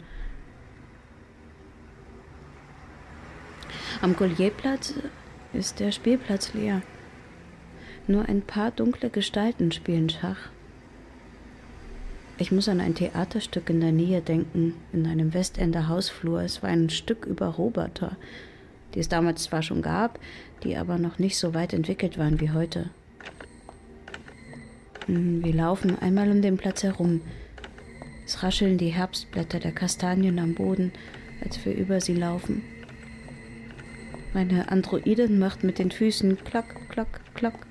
Am 4.02 4.15
Gollierplatz 4.15 4.93
ist 5.54 5.80
der 5.80 5.91
Spielplatz 5.91 6.54
leer. 6.54 6.82
Nur 8.08 8.28
ein 8.28 8.41
paar 8.41 8.71
dunkle 8.71 9.10
Gestalten 9.10 9.71
spielen 9.71 10.10
Schach. 10.10 10.50
Ich 12.38 12.52
muss 12.52 12.67
an 12.67 12.82
ein 12.82 12.95
Theaterstück 12.95 13.69
in 13.69 13.82
der 13.82 13.91
Nähe 13.91 14.21
denken, 14.21 14.74
in 14.91 15.06
einem 15.06 15.34
Westender 15.34 15.88
Hausflur. 15.88 16.41
Es 16.41 16.63
war 16.63 16.69
ein 16.69 16.89
Stück 16.89 17.26
über 17.26 17.47
Roboter, 17.47 18.17
die 18.95 19.00
es 19.00 19.10
damals 19.10 19.43
zwar 19.43 19.62
schon 19.62 19.84
gab, 19.84 20.19
die 20.63 20.76
aber 20.78 20.97
noch 20.97 21.19
nicht 21.19 21.38
so 21.38 21.54
weit 21.54 21.74
entwickelt 21.74 22.17
waren 22.17 22.39
wie 22.39 22.50
heute. 22.50 22.89
Hm, 25.07 25.43
wir 25.43 25.53
laufen 25.53 25.97
einmal 25.99 26.29
um 26.29 26.41
den 26.41 26.57
Platz 26.57 26.83
herum. 26.83 27.21
Es 28.25 28.43
rascheln 28.43 28.77
die 28.77 28.89
Herbstblätter 28.89 29.59
der 29.59 29.71
Kastanien 29.71 30.39
am 30.39 30.53
Boden, 30.53 30.91
als 31.43 31.63
wir 31.65 31.73
über 31.73 31.99
sie 32.01 32.13
laufen. 32.13 32.63
Meine 34.33 34.71
Androidin 34.71 35.39
macht 35.39 35.63
mit 35.63 35.79
den 35.79 35.91
Füßen 35.91 36.43
klack, 36.43 36.89
klack, 36.89 37.21
klack. 37.33 37.67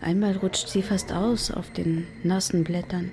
Einmal 0.00 0.36
rutscht 0.36 0.68
sie 0.68 0.82
fast 0.82 1.12
aus 1.12 1.50
auf 1.50 1.70
den 1.72 2.06
nassen 2.22 2.64
Blättern. 2.64 3.12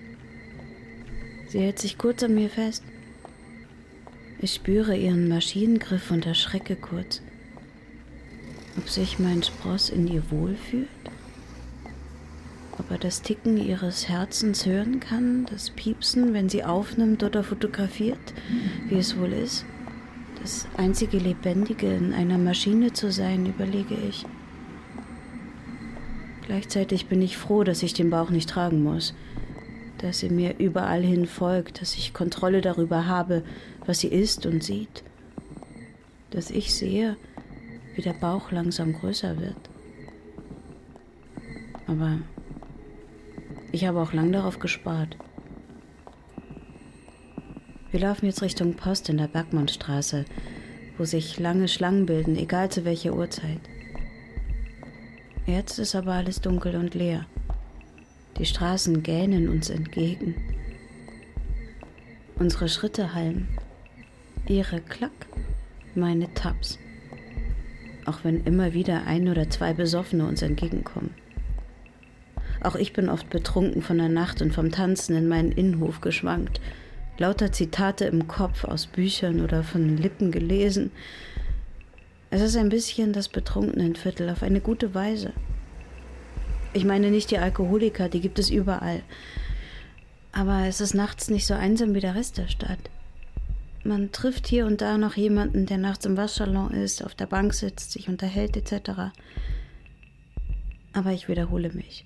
Sie 1.49 1.59
hält 1.59 1.79
sich 1.79 1.97
kurz 1.97 2.23
an 2.23 2.35
mir 2.35 2.49
fest. 2.49 2.83
Ich 4.39 4.53
spüre 4.53 4.95
ihren 4.95 5.27
Maschinengriff 5.27 6.11
und 6.11 6.25
erschrecke 6.25 6.75
kurz. 6.75 7.21
Ob 8.77 8.87
sich 8.87 9.17
mein 9.17 9.41
Spross 9.41 9.89
in 9.89 10.07
ihr 10.07 10.29
wohlfühlt? 10.29 10.87
Ob 12.79 12.91
er 12.91 12.97
das 12.99 13.21
Ticken 13.21 13.57
ihres 13.57 14.07
Herzens 14.07 14.65
hören 14.65 14.99
kann, 14.99 15.45
das 15.45 15.71
Piepsen, 15.71 16.33
wenn 16.33 16.47
sie 16.47 16.63
aufnimmt 16.63 17.23
oder 17.23 17.43
fotografiert, 17.43 18.33
wie 18.87 18.99
es 18.99 19.17
wohl 19.17 19.33
ist? 19.33 19.65
Das 20.41 20.67
einzige 20.77 21.17
Lebendige 21.17 21.91
in 21.93 22.13
einer 22.13 22.37
Maschine 22.37 22.93
zu 22.93 23.11
sein, 23.11 23.47
überlege 23.47 23.95
ich. 23.95 24.25
Gleichzeitig 26.45 27.07
bin 27.07 27.21
ich 27.21 27.35
froh, 27.35 27.63
dass 27.63 27.83
ich 27.83 27.93
den 27.93 28.09
Bauch 28.09 28.29
nicht 28.29 28.49
tragen 28.49 28.83
muss, 28.83 29.13
dass 29.97 30.19
sie 30.19 30.29
mir 30.29 30.57
überall 30.59 31.01
hin 31.01 31.25
folgt, 31.25 31.81
dass 31.81 31.95
ich 31.95 32.13
Kontrolle 32.13 32.61
darüber 32.61 33.07
habe, 33.07 33.43
was 33.85 33.99
sie 33.99 34.07
ist 34.07 34.45
und 34.45 34.63
sieht, 34.63 35.03
dass 36.29 36.51
ich 36.51 36.73
sehe, 36.73 37.17
wie 37.95 38.01
der 38.01 38.13
Bauch 38.13 38.51
langsam 38.51 38.93
größer 38.93 39.39
wird. 39.39 39.57
Aber 41.87 42.19
ich 43.71 43.85
habe 43.85 44.01
auch 44.01 44.13
lang 44.13 44.31
darauf 44.31 44.59
gespart. 44.59 45.17
Wir 47.91 48.01
laufen 48.01 48.25
jetzt 48.25 48.41
Richtung 48.41 48.75
Post 48.75 49.09
in 49.09 49.17
der 49.17 49.27
Bergmannstraße, 49.27 50.25
wo 50.97 51.05
sich 51.05 51.39
lange 51.39 51.67
Schlangen 51.67 52.05
bilden, 52.05 52.35
egal 52.35 52.69
zu 52.69 52.85
welcher 52.85 53.13
Uhrzeit. 53.13 53.61
Jetzt 55.45 55.79
ist 55.79 55.95
aber 55.95 56.13
alles 56.13 56.41
dunkel 56.41 56.75
und 56.75 56.93
leer. 56.93 57.25
Die 58.37 58.45
Straßen 58.45 59.01
gähnen 59.01 59.47
uns 59.47 59.69
entgegen. 59.69 60.35
Unsere 62.35 62.69
Schritte 62.69 63.13
hallen. 63.13 63.47
Ihre 64.47 64.81
Klack, 64.81 65.27
meine 65.95 66.33
Taps. 66.33 66.77
Auch 68.05 68.19
wenn 68.23 68.43
immer 68.43 68.73
wieder 68.73 69.05
ein 69.05 69.27
oder 69.27 69.49
zwei 69.49 69.73
Besoffene 69.73 70.27
uns 70.27 70.41
entgegenkommen. 70.41 71.15
Auch 72.67 72.75
ich 72.75 72.91
bin 72.91 73.07
oft 73.07 73.29
betrunken 73.29 73.81
von 73.81 73.97
der 73.97 74.09
Nacht 74.09 74.41
und 74.41 74.53
vom 74.53 74.71
Tanzen 74.71 75.15
in 75.15 75.29
meinen 75.29 75.53
Innenhof 75.53 76.01
geschwankt 76.01 76.59
lauter 77.17 77.53
Zitate 77.53 78.03
im 78.03 78.27
Kopf 78.27 78.65
aus 78.65 78.87
Büchern 78.87 79.41
oder 79.41 79.63
von 79.63 79.95
Lippen 79.97 80.31
gelesen. 80.31 80.91
Es 82.29 82.41
ist 82.41 82.57
ein 82.57 82.67
bisschen 82.67 83.13
das 83.13 83.29
Betrunkenenviertel 83.29 84.29
auf 84.29 84.43
eine 84.43 84.59
gute 84.59 84.93
Weise. 84.93 85.31
Ich 86.73 86.83
meine 86.83 87.09
nicht 87.09 87.31
die 87.31 87.37
Alkoholiker, 87.37 88.09
die 88.09 88.19
gibt 88.19 88.37
es 88.37 88.49
überall. 88.49 89.01
Aber 90.33 90.67
es 90.67 90.81
ist 90.81 90.93
nachts 90.93 91.29
nicht 91.29 91.47
so 91.47 91.53
einsam 91.53 91.95
wie 91.95 92.01
der 92.01 92.15
Rest 92.15 92.37
der 92.37 92.49
Stadt. 92.49 92.91
Man 93.85 94.11
trifft 94.11 94.45
hier 94.45 94.65
und 94.65 94.81
da 94.81 94.97
noch 94.97 95.15
jemanden, 95.15 95.65
der 95.65 95.77
nachts 95.77 96.05
im 96.05 96.17
Waschsalon 96.17 96.71
ist, 96.71 97.03
auf 97.03 97.15
der 97.15 97.27
Bank 97.27 97.53
sitzt, 97.53 97.93
sich 97.93 98.09
unterhält 98.09 98.57
etc. 98.57 99.13
Aber 100.91 101.13
ich 101.13 101.29
wiederhole 101.29 101.71
mich 101.71 102.05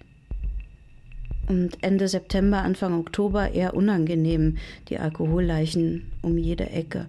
und 1.47 1.77
Ende 1.81 2.07
September, 2.07 2.59
Anfang 2.59 2.93
Oktober 2.99 3.51
eher 3.51 3.73
unangenehm, 3.73 4.57
die 4.89 4.99
Alkoholleichen 4.99 6.11
um 6.21 6.37
jede 6.37 6.69
Ecke, 6.69 7.07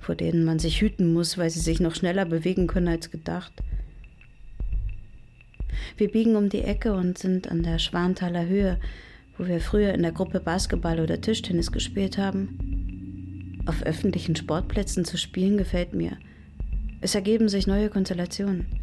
vor 0.00 0.14
denen 0.14 0.44
man 0.44 0.58
sich 0.58 0.80
hüten 0.80 1.12
muss, 1.12 1.38
weil 1.38 1.50
sie 1.50 1.60
sich 1.60 1.80
noch 1.80 1.94
schneller 1.94 2.24
bewegen 2.24 2.66
können 2.66 2.88
als 2.88 3.10
gedacht. 3.10 3.52
Wir 5.96 6.10
biegen 6.10 6.36
um 6.36 6.48
die 6.48 6.62
Ecke 6.62 6.92
und 6.92 7.18
sind 7.18 7.50
an 7.50 7.62
der 7.62 7.78
Schwanthaler 7.78 8.46
Höhe, 8.46 8.78
wo 9.38 9.46
wir 9.46 9.60
früher 9.60 9.94
in 9.94 10.02
der 10.02 10.12
Gruppe 10.12 10.40
Basketball 10.40 11.00
oder 11.00 11.20
Tischtennis 11.20 11.72
gespielt 11.72 12.18
haben. 12.18 13.62
Auf 13.66 13.82
öffentlichen 13.82 14.36
Sportplätzen 14.36 15.04
zu 15.04 15.16
spielen 15.16 15.56
gefällt 15.56 15.94
mir. 15.94 16.18
Es 17.00 17.14
ergeben 17.14 17.48
sich 17.48 17.66
neue 17.66 17.88
Konstellationen. 17.88 18.79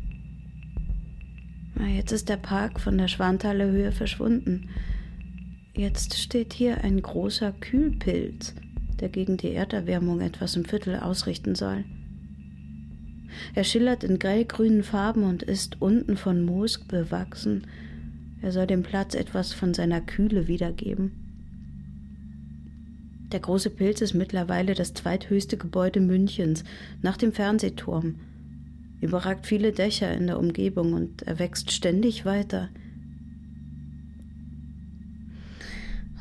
Jetzt 1.85 2.11
ist 2.11 2.29
der 2.29 2.37
Park 2.37 2.79
von 2.79 2.97
der 2.97 3.07
Schwanthaler 3.07 3.65
Höhe 3.65 3.91
verschwunden. 3.91 4.69
Jetzt 5.75 6.17
steht 6.17 6.53
hier 6.53 6.83
ein 6.83 7.01
großer 7.01 7.51
Kühlpilz, 7.51 8.55
der 8.99 9.09
gegen 9.09 9.37
die 9.37 9.51
Erderwärmung 9.51 10.21
etwas 10.21 10.55
im 10.55 10.65
Viertel 10.65 10.95
ausrichten 10.95 11.53
soll. 11.53 11.83
Er 13.53 13.63
schillert 13.63 14.03
in 14.03 14.17
grellgrünen 14.17 14.83
Farben 14.83 15.23
und 15.23 15.43
ist 15.43 15.79
unten 15.79 16.17
von 16.17 16.43
Moos 16.43 16.79
bewachsen. 16.79 17.67
Er 18.41 18.51
soll 18.51 18.65
dem 18.65 18.81
Platz 18.81 19.13
etwas 19.13 19.53
von 19.53 19.73
seiner 19.73 20.01
Kühle 20.01 20.47
wiedergeben. 20.47 21.11
Der 23.31 23.39
große 23.39 23.69
Pilz 23.69 24.01
ist 24.01 24.13
mittlerweile 24.13 24.73
das 24.73 24.93
zweithöchste 24.93 25.57
Gebäude 25.57 25.99
Münchens 25.99 26.63
nach 27.01 27.17
dem 27.17 27.33
Fernsehturm 27.33 28.15
überragt 29.01 29.45
viele 29.45 29.71
Dächer 29.71 30.13
in 30.13 30.27
der 30.27 30.39
Umgebung 30.39 30.93
und 30.93 31.21
er 31.23 31.39
wächst 31.39 31.71
ständig 31.71 32.25
weiter. 32.25 32.69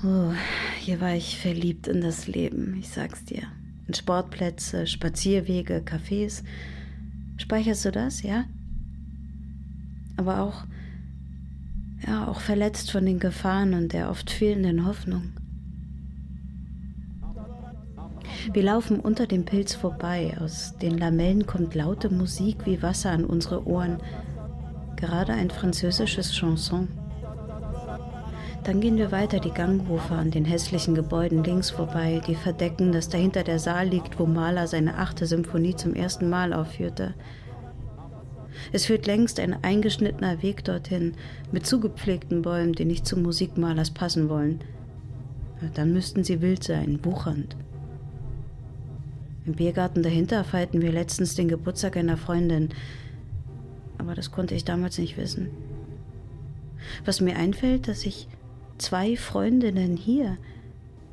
Oh, 0.04 0.32
hier 0.80 1.00
war 1.00 1.14
ich 1.14 1.38
verliebt 1.38 1.88
in 1.88 2.00
das 2.00 2.26
Leben, 2.26 2.76
ich 2.78 2.88
sag's 2.88 3.24
dir. 3.24 3.42
In 3.88 3.94
Sportplätze, 3.94 4.86
Spazierwege, 4.86 5.82
Cafés. 5.84 6.42
Speicherst 7.38 7.84
du 7.84 7.92
das, 7.92 8.22
ja? 8.22 8.44
Aber 10.16 10.40
auch, 10.40 10.64
ja, 12.06 12.26
auch 12.28 12.40
verletzt 12.40 12.90
von 12.90 13.06
den 13.06 13.18
Gefahren 13.18 13.74
und 13.74 13.92
der 13.92 14.10
oft 14.10 14.30
fehlenden 14.30 14.86
Hoffnung. 14.86 15.32
Wir 18.52 18.62
laufen 18.62 19.00
unter 19.00 19.26
dem 19.26 19.44
Pilz 19.44 19.74
vorbei. 19.74 20.36
Aus 20.40 20.74
den 20.80 20.98
Lamellen 20.98 21.46
kommt 21.46 21.74
laute 21.74 22.10
Musik 22.10 22.58
wie 22.64 22.80
Wasser 22.82 23.10
an 23.10 23.24
unsere 23.24 23.66
Ohren. 23.66 23.98
Gerade 24.96 25.32
ein 25.32 25.50
französisches 25.50 26.32
Chanson. 26.32 26.88
Dann 28.64 28.80
gehen 28.80 28.96
wir 28.96 29.12
weiter 29.12 29.40
die 29.40 29.50
Gangrufe 29.50 30.14
an 30.14 30.30
den 30.30 30.44
hässlichen 30.44 30.94
Gebäuden 30.94 31.44
links 31.44 31.70
vorbei, 31.70 32.20
die 32.26 32.34
verdecken, 32.34 32.92
dass 32.92 33.08
dahinter 33.08 33.42
der 33.44 33.58
Saal 33.58 33.88
liegt, 33.88 34.18
wo 34.18 34.26
Mahler 34.26 34.66
seine 34.66 34.96
achte 34.96 35.26
Symphonie 35.26 35.76
zum 35.76 35.94
ersten 35.94 36.28
Mal 36.28 36.52
aufführte. 36.52 37.14
Es 38.72 38.86
führt 38.86 39.06
längst 39.06 39.38
ein 39.38 39.62
eingeschnittener 39.62 40.42
Weg 40.42 40.64
dorthin, 40.64 41.14
mit 41.52 41.66
zugepflegten 41.66 42.42
Bäumen, 42.42 42.72
die 42.72 42.84
nicht 42.84 43.06
zum 43.06 43.22
Musikmalers 43.22 43.90
passen 43.90 44.28
wollen. 44.28 44.60
Dann 45.74 45.92
müssten 45.92 46.24
sie 46.24 46.40
wild 46.40 46.64
sein, 46.64 47.00
wuchernd. 47.04 47.56
Im 49.46 49.54
Biergarten 49.54 50.02
dahinter 50.02 50.42
feierten 50.42 50.82
wir 50.82 50.90
letztens 50.90 51.36
den 51.36 51.46
Geburtstag 51.46 51.96
einer 51.96 52.16
Freundin. 52.16 52.70
Aber 53.96 54.14
das 54.16 54.32
konnte 54.32 54.56
ich 54.56 54.64
damals 54.64 54.98
nicht 54.98 55.16
wissen. 55.16 55.50
Was 57.04 57.20
mir 57.20 57.36
einfällt, 57.36 57.86
dass 57.86 58.04
ich 58.04 58.26
zwei 58.78 59.16
Freundinnen 59.16 59.96
hier 59.96 60.36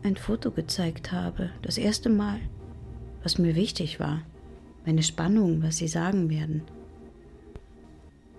ein 0.01 0.15
Foto 0.15 0.49
gezeigt 0.49 1.11
habe, 1.11 1.51
das 1.61 1.77
erste 1.77 2.09
Mal, 2.09 2.39
was 3.21 3.37
mir 3.37 3.55
wichtig 3.55 3.99
war, 3.99 4.23
meine 4.85 5.03
Spannung, 5.03 5.61
was 5.61 5.77
sie 5.77 5.87
sagen 5.87 6.29
werden, 6.29 6.63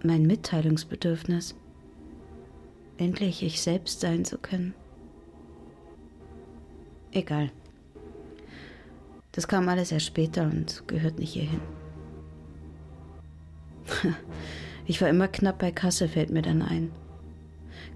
mein 0.02 0.26
Mitteilungsbedürfnis, 0.26 1.54
endlich 2.98 3.42
ich 3.42 3.62
selbst 3.62 4.00
sein 4.00 4.24
zu 4.24 4.38
können. 4.38 4.74
Egal. 7.12 7.50
Das 9.34 9.48
kam 9.48 9.68
alles 9.68 9.90
erst 9.90 10.06
später 10.06 10.44
und 10.44 10.86
gehört 10.86 11.18
nicht 11.18 11.32
hierhin. 11.32 11.60
Ich 14.86 15.00
war 15.00 15.08
immer 15.08 15.28
knapp 15.28 15.60
bei 15.60 15.72
Kasse, 15.72 16.08
fällt 16.08 16.28
mir 16.28 16.42
dann 16.42 16.60
ein. 16.60 16.90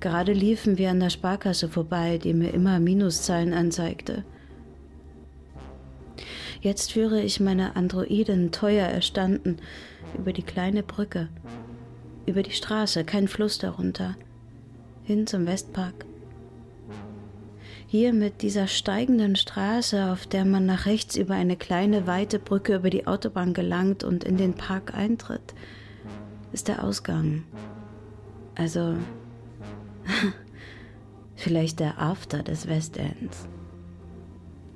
Gerade 0.01 0.33
liefen 0.33 0.79
wir 0.79 0.89
an 0.89 1.01
der 1.01 1.11
Sparkasse 1.11 1.69
vorbei, 1.69 2.17
die 2.17 2.33
mir 2.33 2.55
immer 2.55 2.81
Minuszahlen 2.81 3.53
anzeigte. 3.53 4.25
Jetzt 6.63 6.93
führe 6.93 7.21
ich 7.21 7.41
meine 7.41 7.77
Androiden 7.77 8.53
teuer 8.53 8.87
erstanden 8.87 9.59
über 10.17 10.33
die 10.33 10.43
kleine 10.43 10.83
Brücke, 10.83 11.29
über 12.25 12.43
die 12.43 12.53
Straße, 12.53 13.05
kein 13.05 13.29
Fluss 13.29 13.59
darunter, 13.59 14.17
hin 15.05 15.27
zum 15.27 15.47
Westpark. 15.47 16.08
Hier 17.91 18.13
mit 18.13 18.43
dieser 18.43 18.67
steigenden 18.67 19.35
Straße, 19.35 20.13
auf 20.13 20.27
der 20.27 20.45
man 20.45 20.67
nach 20.67 20.85
rechts 20.85 21.17
über 21.17 21.33
eine 21.33 21.57
kleine 21.57 22.07
weite 22.07 22.39
Brücke 22.39 22.75
über 22.75 22.91
die 22.91 23.07
Autobahn 23.07 23.55
gelangt 23.55 24.05
und 24.05 24.25
in 24.25 24.37
den 24.37 24.53
Park 24.53 24.93
eintritt, 24.93 25.55
ist 26.53 26.69
der 26.69 26.85
Ausgang. 26.85 27.45
Also 28.55 28.99
vielleicht 31.35 31.81
der 31.81 31.99
After 31.99 32.43
des 32.43 32.69
Westends. 32.69 33.49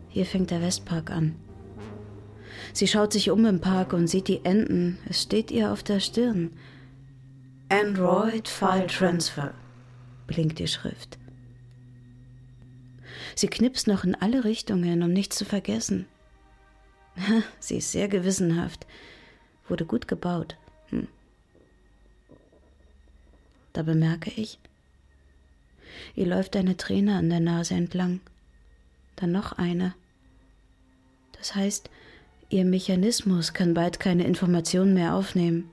Hier 0.08 0.24
fängt 0.24 0.50
der 0.50 0.62
Westpark 0.62 1.10
an. 1.10 1.34
Sie 2.72 2.86
schaut 2.86 3.12
sich 3.12 3.30
um 3.30 3.44
im 3.44 3.60
Park 3.60 3.92
und 3.92 4.06
sieht 4.06 4.28
die 4.28 4.42
Enten. 4.42 4.96
Es 5.06 5.20
steht 5.20 5.50
ihr 5.50 5.70
auf 5.70 5.82
der 5.82 6.00
Stirn. 6.00 6.52
Android 7.68 8.48
File 8.48 8.86
Transfer, 8.86 9.52
blinkt 10.26 10.58
die 10.58 10.66
Schrift. 10.66 11.18
Sie 13.34 13.48
knipst 13.48 13.86
noch 13.86 14.04
in 14.04 14.14
alle 14.14 14.44
Richtungen, 14.44 15.02
um 15.02 15.12
nichts 15.12 15.36
zu 15.36 15.44
vergessen. 15.44 16.06
Sie 17.58 17.76
ist 17.76 17.92
sehr 17.92 18.08
gewissenhaft. 18.08 18.86
Wurde 19.68 19.86
gut 19.86 20.08
gebaut. 20.08 20.56
Hm. 20.88 21.08
Da 23.72 23.82
bemerke 23.82 24.30
ich, 24.30 24.58
ihr 26.14 26.26
läuft 26.26 26.56
eine 26.56 26.76
Träne 26.76 27.16
an 27.16 27.30
der 27.30 27.40
Nase 27.40 27.74
entlang. 27.74 28.20
Dann 29.16 29.32
noch 29.32 29.52
eine. 29.52 29.94
Das 31.38 31.54
heißt, 31.54 31.90
ihr 32.50 32.64
Mechanismus 32.64 33.52
kann 33.54 33.74
bald 33.74 33.98
keine 33.98 34.24
Informationen 34.24 34.94
mehr 34.94 35.14
aufnehmen. 35.14 35.70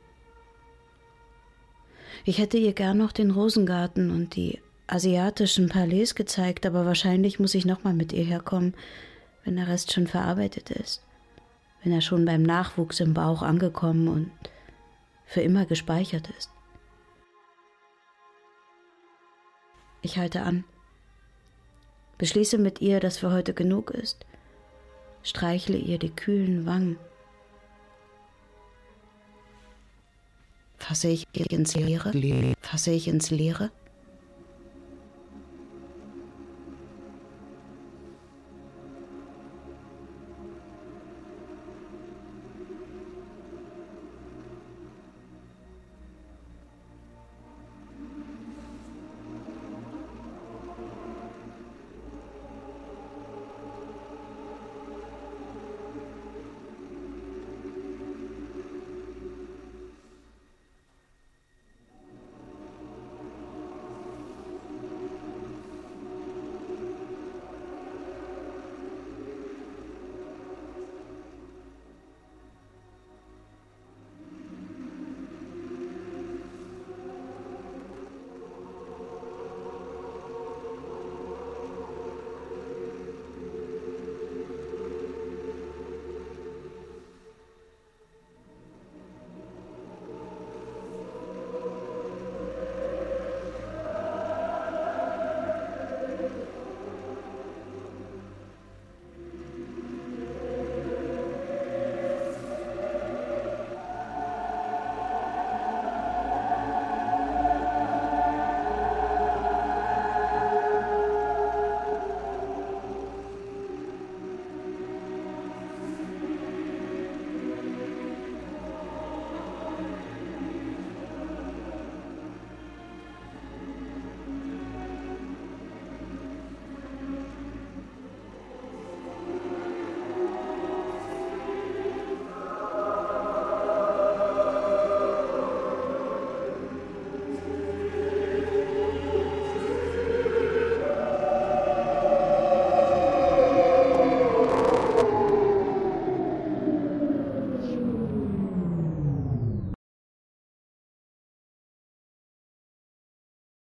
Ich 2.26 2.38
hätte 2.38 2.58
ihr 2.58 2.74
gern 2.74 2.98
noch 2.98 3.12
den 3.12 3.32
Rosengarten 3.32 4.12
und 4.12 4.36
die 4.36 4.60
asiatischen 4.92 5.70
Palais 5.70 6.16
gezeigt, 6.16 6.66
aber 6.66 6.86
wahrscheinlich 6.86 7.40
muss 7.40 7.56
ich 7.56 7.66
nochmal 7.66 7.94
mit 7.94 8.14
ihr 8.14 8.24
herkommen, 8.24 8.74
wenn 9.44 9.56
der 9.56 9.68
Rest 9.68 9.94
schon 9.94 10.08
verarbeitet 10.08 10.72
ist, 10.72 11.04
wenn 11.84 11.92
er 11.92 12.02
schon 12.02 12.26
beim 12.26 12.44
Nachwuchs 12.44 13.00
im 13.00 13.14
Bauch 13.14 13.42
angekommen 13.42 14.08
und 14.08 14.32
für 15.26 15.42
immer 15.42 15.66
gespeichert 15.66 16.30
ist. 16.38 16.50
Ich 20.02 20.18
halte 20.18 20.42
an, 20.44 20.64
beschließe 22.18 22.58
mit 22.58 22.82
ihr, 22.82 23.00
dass 23.00 23.18
für 23.18 23.32
heute 23.32 23.54
genug 23.54 23.92
ist, 23.92 24.26
streichle 25.24 25.78
ihr 25.78 26.00
die 26.00 26.10
kühlen 26.10 26.66
Wangen. 26.66 26.98
Fasse 30.78 31.10
ich 31.10 31.28
ins 31.34 31.76
Leere? 31.76 32.12
Fasse 32.62 32.92
ich 32.92 33.08
ins 33.08 33.30
Leere? 33.30 33.70